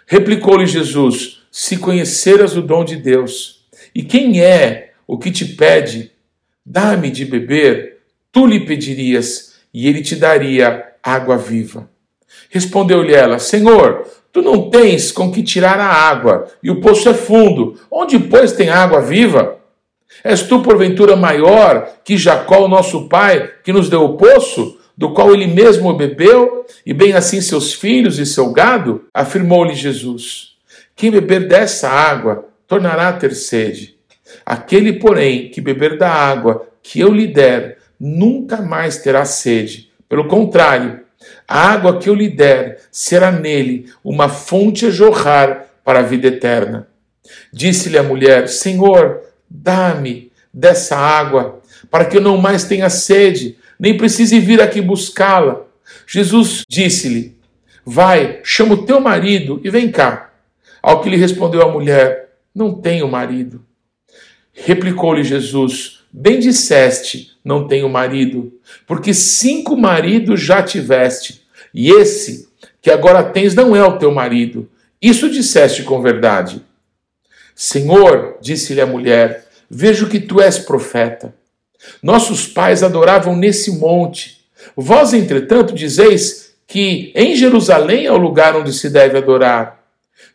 Replicou-lhe 0.07 0.67
Jesus: 0.67 1.43
Se 1.51 1.77
conheceras 1.77 2.57
o 2.57 2.63
dom 2.63 2.85
de 2.85 2.97
Deus, 2.97 3.67
e 3.95 4.03
quem 4.03 4.41
é 4.41 4.93
o 5.07 5.19
que 5.19 5.31
te 5.31 5.45
pede 5.45 6.17
Dá-me 6.69 7.11
de 7.13 7.25
beber, 7.25 7.99
tu 8.33 8.45
lhe 8.45 8.67
pedirias, 8.67 9.55
e 9.73 9.87
ele 9.87 10.03
te 10.03 10.17
daria 10.17 10.85
água 11.01 11.39
viva. 11.39 11.89
Respondeu-lhe 12.51 13.15
ela: 13.15 13.39
Senhor, 13.39 14.05
tu 14.37 14.43
não 14.43 14.69
tens 14.69 15.11
com 15.11 15.33
que 15.33 15.43
tirar 15.43 15.81
a 15.81 15.87
água, 15.87 16.47
e 16.63 16.71
o 16.71 16.79
poço 16.79 17.09
é 17.09 17.15
fundo. 17.15 17.81
Onde, 17.91 18.19
pois, 18.19 18.53
tem 18.53 18.69
água 18.69 19.01
viva? 19.01 19.57
És 20.23 20.43
tu, 20.43 20.61
porventura, 20.61 21.17
maior 21.17 21.89
que 22.05 22.19
Jacó, 22.19 22.69
nosso 22.69 23.09
pai, 23.09 23.51
que 23.65 23.73
nos 23.73 23.89
deu 23.89 24.03
o 24.03 24.19
poço, 24.19 24.79
do 24.95 25.15
qual 25.15 25.33
ele 25.33 25.47
mesmo 25.47 25.91
bebeu, 25.95 26.67
e 26.85 26.93
bem 26.93 27.15
assim 27.15 27.41
seus 27.41 27.73
filhos 27.73 28.19
e 28.19 28.27
seu 28.27 28.53
gado? 28.53 29.07
Afirmou-lhe 29.15 29.75
Jesus: 29.75 30.57
Quem 30.95 31.11
beber 31.11 31.49
dessa 31.49 31.89
água 31.89 32.45
tornará 32.69 33.09
a 33.09 33.13
ter 33.15 33.35
sede. 33.35 33.97
Aquele, 34.45 34.93
porém, 34.99 35.49
que 35.49 35.63
beber 35.63 35.97
da 35.97 36.11
água 36.11 36.69
que 36.83 37.01
eu 37.01 37.09
lhe 37.09 37.27
der, 37.27 37.79
nunca 37.99 38.61
mais 38.61 38.99
terá 38.99 39.25
sede. 39.25 39.91
Pelo 40.07 40.29
contrário, 40.29 41.06
a 41.49 41.71
água 41.73 41.99
que 41.99 42.09
eu 42.09 42.15
lhe 42.15 42.29
der 42.29 42.81
será 42.91 43.31
nele 43.31 43.91
uma 44.03 44.29
fonte 44.29 44.87
a 44.87 44.91
jorrar 44.91 45.67
para 45.85 46.01
a 46.01 46.03
vida 46.03 46.29
eterna. 46.29 46.89
Disse-lhe 47.53 47.99
a 47.99 48.03
mulher: 48.03 48.49
Senhor, 48.49 49.21
dá-me 49.49 50.33
dessa 50.53 50.97
água, 50.97 51.61
para 51.91 52.05
que 52.05 52.17
eu 52.17 52.21
não 52.21 52.37
mais 52.37 52.65
tenha 52.65 52.91
sede, 52.91 53.57
nem 53.79 53.97
precise 53.97 54.41
vir 54.41 54.61
aqui 54.61 54.81
buscá-la. 54.81 55.63
Jesus 56.07 56.63
disse-lhe: 56.69 57.37
Vai, 57.85 58.41
chama 58.43 58.75
o 58.75 58.85
teu 58.85 59.01
marido 59.01 59.61
e 59.63 59.71
vem 59.71 59.91
cá. 59.91 60.33
Ao 60.83 61.01
que 61.01 61.11
lhe 61.11 61.17
respondeu 61.17 61.63
a 61.63 61.71
mulher: 61.71 62.31
Não 62.55 62.75
tenho 62.75 63.09
marido. 63.09 63.65
Replicou-lhe 64.53 65.23
Jesus: 65.23 65.96
Bem 66.13 66.39
disseste, 66.39 67.33
não 67.45 67.67
tenho 67.69 67.89
marido, 67.89 68.53
porque 68.87 69.13
cinco 69.13 69.77
maridos 69.77 70.41
já 70.41 70.63
tiveste, 70.63 71.43
e 71.73 71.91
esse 71.91 72.49
que 72.81 72.91
agora 72.91 73.23
tens 73.23 73.55
não 73.55 73.75
é 73.75 73.83
o 73.83 73.99
teu 73.99 74.13
marido. 74.13 74.69
Isso 75.01 75.31
disseste 75.31 75.83
com 75.83 76.01
verdade. 76.01 76.63
Senhor, 77.55 78.39
disse-lhe 78.41 78.81
a 78.81 78.87
mulher, 78.87 79.47
vejo 79.69 80.09
que 80.09 80.21
tu 80.21 80.41
és 80.41 80.59
profeta. 80.59 81.35
Nossos 82.03 82.47
pais 82.47 82.83
adoravam 82.83 83.37
nesse 83.37 83.73
monte. 83.73 84.45
Vós, 84.77 85.13
entretanto, 85.13 85.75
dizeis 85.75 86.55
que 86.67 87.13
em 87.15 87.37
Jerusalém 87.37 88.07
é 88.07 88.13
o 88.13 88.17
lugar 88.17 88.57
onde 88.57 88.73
se 88.73 88.91
deve 88.91 89.19
adorar. 89.19 89.85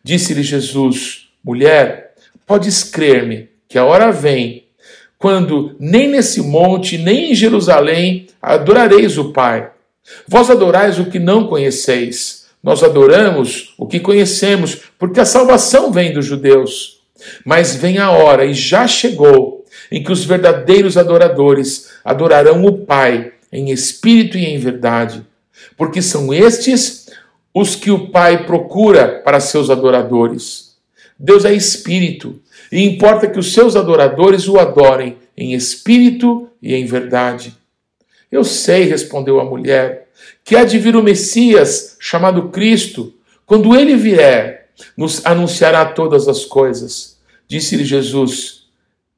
Disse-lhe 0.02 0.42
Jesus: 0.42 1.28
Mulher, 1.44 2.14
podes 2.46 2.82
crer-me 2.82 3.48
que 3.68 3.78
a 3.78 3.84
hora 3.84 4.10
vem 4.10 4.61
quando 5.22 5.76
nem 5.78 6.08
nesse 6.08 6.42
monte, 6.42 6.98
nem 6.98 7.30
em 7.30 7.34
Jerusalém 7.36 8.26
adorareis 8.42 9.16
o 9.16 9.32
Pai. 9.32 9.70
Vós 10.26 10.50
adorais 10.50 10.98
o 10.98 11.04
que 11.04 11.20
não 11.20 11.46
conheceis. 11.46 12.46
Nós 12.60 12.82
adoramos 12.82 13.72
o 13.78 13.86
que 13.86 14.00
conhecemos, 14.00 14.80
porque 14.98 15.20
a 15.20 15.24
salvação 15.24 15.92
vem 15.92 16.12
dos 16.12 16.26
judeus. 16.26 17.00
Mas 17.44 17.76
vem 17.76 17.98
a 17.98 18.10
hora, 18.10 18.44
e 18.44 18.52
já 18.52 18.88
chegou, 18.88 19.64
em 19.92 20.02
que 20.02 20.10
os 20.10 20.24
verdadeiros 20.24 20.96
adoradores 20.96 21.90
adorarão 22.04 22.64
o 22.64 22.78
Pai 22.78 23.30
em 23.52 23.70
espírito 23.70 24.36
e 24.36 24.44
em 24.44 24.58
verdade, 24.58 25.24
porque 25.76 26.02
são 26.02 26.34
estes 26.34 27.06
os 27.54 27.76
que 27.76 27.92
o 27.92 28.08
Pai 28.08 28.44
procura 28.44 29.22
para 29.24 29.38
seus 29.38 29.70
adoradores. 29.70 30.72
Deus 31.16 31.44
é 31.44 31.54
espírito, 31.54 32.40
e 32.72 32.82
importa 32.82 33.28
que 33.28 33.38
os 33.38 33.52
seus 33.52 33.76
adoradores 33.76 34.48
o 34.48 34.58
adorem 34.58 35.18
em 35.36 35.52
espírito 35.52 36.48
e 36.62 36.74
em 36.74 36.86
verdade. 36.86 37.54
Eu 38.30 38.42
sei, 38.42 38.84
respondeu 38.84 39.38
a 39.38 39.44
mulher, 39.44 40.08
que 40.42 40.56
há 40.56 40.64
de 40.64 40.78
vir 40.78 40.96
o 40.96 41.02
Messias, 41.02 41.98
chamado 42.00 42.48
Cristo. 42.48 43.12
Quando 43.44 43.76
ele 43.76 43.94
vier, 43.94 44.70
nos 44.96 45.24
anunciará 45.26 45.84
todas 45.84 46.26
as 46.28 46.46
coisas. 46.46 47.18
Disse-lhe 47.46 47.84
Jesus: 47.84 48.68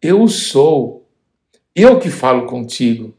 Eu 0.02 0.26
sou, 0.26 1.06
eu 1.76 2.00
que 2.00 2.10
falo 2.10 2.46
contigo. 2.46 3.14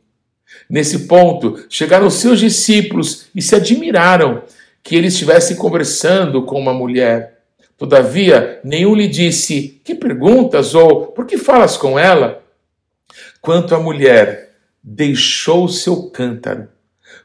Nesse 0.70 1.08
ponto, 1.08 1.66
chegaram 1.70 2.08
os 2.08 2.16
seus 2.16 2.42
discípulos 2.42 3.28
e 3.34 3.42
se 3.42 3.56
admiraram 3.56 4.44
que 4.84 4.96
ele 4.96 5.08
estivesse 5.08 5.56
conversando 5.56 6.44
com 6.44 6.60
uma 6.60 6.74
mulher. 6.74 7.35
Todavia, 7.78 8.60
nenhum 8.64 8.96
lhe 8.96 9.08
disse: 9.08 9.82
Que 9.84 9.94
perguntas? 9.94 10.74
ou 10.74 11.08
Por 11.08 11.26
que 11.26 11.38
falas 11.38 11.76
com 11.76 12.00
ela? 12.00 12.44
Quanto 13.42 13.76
à 13.76 13.80
mulher, 13.80 14.56
deixou 14.82 15.68
seu 15.68 16.10
cântaro, 16.10 16.68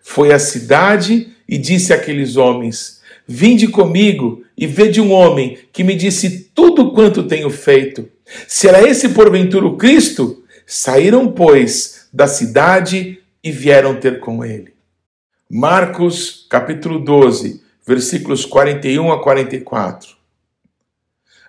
foi 0.02 0.32
à 0.32 0.38
cidade 0.38 1.28
e 1.48 1.56
disse 1.56 1.92
àqueles 1.92 2.36
homens: 2.36 3.00
Vinde 3.26 3.68
comigo 3.68 4.44
e 4.56 4.66
vede 4.66 5.00
um 5.00 5.12
homem 5.12 5.58
que 5.72 5.84
me 5.84 5.94
disse 5.94 6.50
tudo 6.54 6.92
quanto 6.92 7.28
tenho 7.28 7.48
feito. 7.48 8.08
Será 8.46 8.82
esse 8.82 9.10
porventura 9.10 9.66
o 9.66 9.76
Cristo? 9.76 10.42
Saíram, 10.66 11.32
pois, 11.32 12.08
da 12.12 12.26
cidade 12.26 13.18
e 13.42 13.50
vieram 13.50 13.96
ter 13.96 14.20
com 14.20 14.44
ele. 14.44 14.74
Marcos, 15.48 16.46
capítulo 16.48 16.98
12, 16.98 17.62
versículos 17.86 18.44
41 18.44 19.10
a 19.10 19.22
44. 19.22 20.19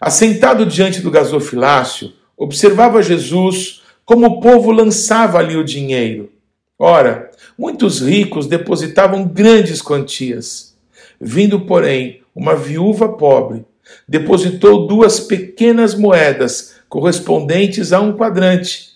Assentado 0.04 0.66
diante 0.66 1.00
do 1.00 1.12
gasofilácio, 1.12 2.12
observava 2.36 3.04
Jesus 3.04 3.84
como 4.04 4.26
o 4.26 4.40
povo 4.42 4.72
lançava 4.72 5.38
ali 5.38 5.56
o 5.56 5.64
dinheiro. 5.64 6.32
Ora, 6.80 7.30
muitos 7.56 8.02
ricos 8.02 8.48
depositavam 8.48 9.28
grandes 9.28 9.80
quantias. 9.80 10.76
Vindo, 11.20 11.62
porém, 11.68 12.24
uma 12.34 12.56
viúva 12.56 13.10
pobre, 13.10 13.64
depositou 14.08 14.88
duas 14.88 15.20
pequenas 15.20 15.94
moedas 15.94 16.78
correspondentes 16.90 17.94
a 17.94 18.02
um 18.02 18.14
quadrante. 18.14 18.94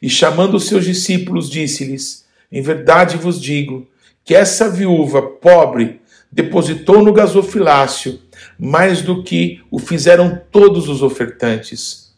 E 0.00 0.08
chamando 0.08 0.58
seus 0.58 0.86
discípulos, 0.86 1.50
disse-lhes: 1.50 2.24
Em 2.50 2.62
verdade 2.62 3.18
vos 3.18 3.38
digo 3.38 3.86
que 4.24 4.34
essa 4.34 4.70
viúva 4.70 5.20
pobre 5.20 6.00
depositou 6.32 7.02
no 7.02 7.12
gasofilácio 7.12 8.18
mais 8.58 9.02
do 9.02 9.22
que 9.22 9.60
o 9.70 9.78
fizeram 9.78 10.40
todos 10.50 10.88
os 10.88 11.02
ofertantes. 11.02 12.12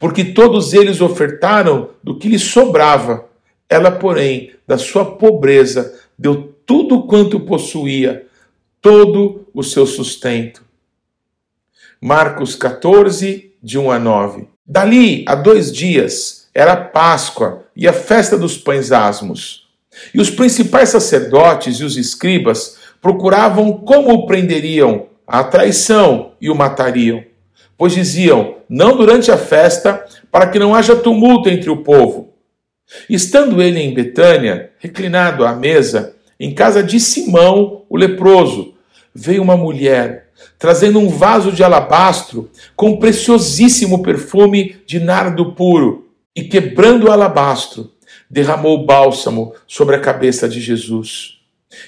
Porque 0.00 0.24
todos 0.24 0.72
eles 0.72 1.00
ofertaram 1.00 1.90
do 2.02 2.18
que 2.18 2.28
lhes 2.28 2.42
sobrava. 2.42 3.26
Ela, 3.68 3.90
porém, 3.90 4.52
da 4.66 4.78
sua 4.78 5.04
pobreza, 5.16 5.98
deu 6.18 6.54
tudo 6.66 7.06
quanto 7.06 7.40
possuía, 7.40 8.26
todo 8.80 9.46
o 9.54 9.62
seu 9.62 9.86
sustento. 9.86 10.62
Marcos 12.00 12.54
14, 12.54 13.52
de 13.62 13.78
1 13.78 13.90
a 13.90 13.98
9. 13.98 14.48
Dali 14.66 15.24
a 15.26 15.34
dois 15.34 15.72
dias 15.72 16.48
era 16.54 16.76
Páscoa 16.76 17.64
e 17.76 17.86
a 17.88 17.92
festa 17.92 18.36
dos 18.36 18.56
pães 18.56 18.92
asmos. 18.92 19.68
E 20.12 20.20
os 20.20 20.30
principais 20.30 20.88
sacerdotes 20.88 21.76
e 21.76 21.84
os 21.84 21.96
escribas 21.96 22.78
procuravam 23.00 23.72
como 23.78 24.12
o 24.12 24.26
prenderiam 24.26 25.06
à 25.26 25.44
traição 25.44 26.32
e 26.40 26.50
o 26.50 26.54
matariam. 26.54 27.22
Pois 27.76 27.92
diziam: 27.92 28.56
não 28.68 28.96
durante 28.96 29.30
a 29.30 29.36
festa, 29.36 30.04
para 30.30 30.48
que 30.48 30.58
não 30.58 30.74
haja 30.74 30.96
tumulto 30.96 31.48
entre 31.48 31.70
o 31.70 31.78
povo. 31.78 32.34
Estando 33.08 33.62
ele 33.62 33.80
em 33.80 33.94
Betânia, 33.94 34.70
reclinado 34.78 35.44
à 35.44 35.54
mesa, 35.54 36.14
em 36.38 36.52
casa 36.54 36.82
de 36.82 37.00
Simão, 37.00 37.84
o 37.88 37.96
leproso, 37.96 38.74
veio 39.14 39.42
uma 39.42 39.56
mulher, 39.56 40.30
trazendo 40.58 40.98
um 40.98 41.08
vaso 41.08 41.52
de 41.52 41.62
alabastro 41.62 42.50
com 42.76 42.98
preciosíssimo 42.98 44.02
perfume 44.02 44.76
de 44.86 44.98
nardo 44.98 45.52
puro, 45.52 46.08
e 46.36 46.42
quebrando 46.42 47.06
o 47.06 47.10
alabastro, 47.12 47.92
derramou 48.28 48.84
bálsamo 48.84 49.54
sobre 49.66 49.94
a 49.94 50.00
cabeça 50.00 50.48
de 50.48 50.60
Jesus. 50.60 51.38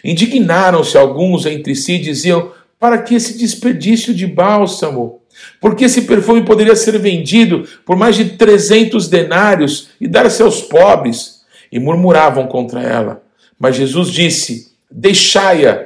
Indignaram-se 0.05 0.97
alguns 0.97 1.47
entre 1.47 1.75
si 1.75 1.95
e 1.95 1.99
diziam: 1.99 2.53
Para 2.87 2.99
que 2.99 3.17
esse 3.17 3.37
desperdício 3.37 4.15
de 4.15 4.29
bálsamo? 4.29 5.21
Porque 5.61 5.87
esse 5.87 6.03
perfume 6.03 6.45
poderia 6.45 6.77
ser 6.77 6.97
vendido 7.01 7.67
por 7.85 7.97
mais 7.97 8.15
de 8.15 8.37
trezentos 8.37 9.09
denários 9.09 9.89
e 10.01 10.07
dar-se 10.07 10.41
aos 10.41 10.63
pobres. 10.63 11.41
E 11.73 11.81
murmuravam 11.81 12.47
contra 12.47 12.81
ela. 12.81 13.25
Mas 13.59 13.75
Jesus 13.75 14.13
disse: 14.13 14.71
Deixai-a, 14.89 15.85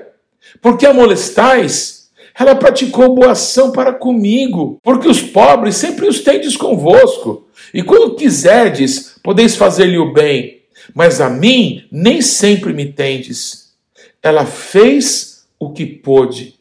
porque 0.60 0.84
a 0.84 0.92
molestais? 0.92 2.10
Ela 2.38 2.54
praticou 2.54 3.14
boa 3.14 3.30
ação 3.30 3.72
para 3.72 3.94
comigo, 3.94 4.78
porque 4.82 5.08
os 5.08 5.22
pobres 5.22 5.76
sempre 5.76 6.06
os 6.06 6.20
tendes 6.20 6.54
convosco, 6.54 7.48
e 7.72 7.82
quando 7.82 8.14
quiserdes, 8.14 9.16
podeis 9.22 9.56
fazer-lhe 9.56 9.96
o 9.96 10.12
bem, 10.12 10.60
mas 10.94 11.18
a 11.18 11.30
mim 11.30 11.82
nem 11.90 12.20
sempre 12.20 12.74
me 12.74 12.92
tendes. 12.92 13.72
Ela 14.22 14.44
fez 14.44 15.46
o 15.58 15.70
que 15.72 15.86
pôde 15.86 16.59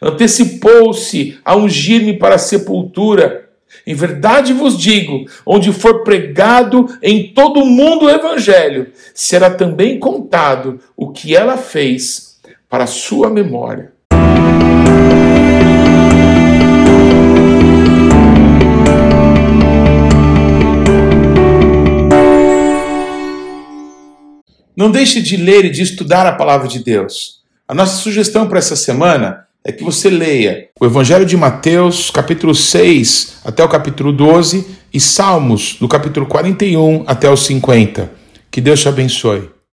antecipou-se 0.00 1.38
a 1.44 1.56
ungir-me 1.56 2.18
para 2.18 2.36
a 2.36 2.38
sepultura. 2.38 3.48
Em 3.86 3.94
verdade 3.94 4.52
vos 4.52 4.78
digo: 4.78 5.24
onde 5.46 5.72
for 5.72 6.02
pregado 6.02 6.86
em 7.02 7.32
todo 7.32 7.60
o 7.60 7.66
mundo 7.66 8.06
o 8.06 8.10
Evangelho, 8.10 8.88
será 9.14 9.50
também 9.50 9.98
contado 9.98 10.80
o 10.96 11.10
que 11.10 11.34
ela 11.36 11.56
fez 11.56 12.38
para 12.68 12.84
a 12.84 12.88
sua 12.88 13.30
memória. 13.30 13.92
Não 24.76 24.90
deixe 24.90 25.20
de 25.20 25.36
ler 25.36 25.66
e 25.66 25.70
de 25.70 25.82
estudar 25.82 26.26
a 26.26 26.32
palavra 26.32 26.66
de 26.66 26.82
Deus. 26.82 27.42
A 27.68 27.74
nossa 27.74 27.98
sugestão 27.98 28.48
para 28.48 28.58
essa 28.58 28.74
semana 28.74 29.46
é 29.64 29.72
que 29.72 29.84
você 29.84 30.08
leia 30.08 30.68
o 30.80 30.86
Evangelho 30.86 31.26
de 31.26 31.36
Mateus, 31.36 32.10
capítulo 32.10 32.54
6 32.54 33.40
até 33.44 33.62
o 33.62 33.68
capítulo 33.68 34.12
12 34.12 34.66
e 34.92 34.98
Salmos, 34.98 35.76
do 35.78 35.86
capítulo 35.86 36.26
41 36.26 37.04
até 37.06 37.28
o 37.28 37.36
50. 37.36 38.10
Que 38.50 38.60
Deus 38.60 38.80
te 38.80 38.88
abençoe. 38.88 39.50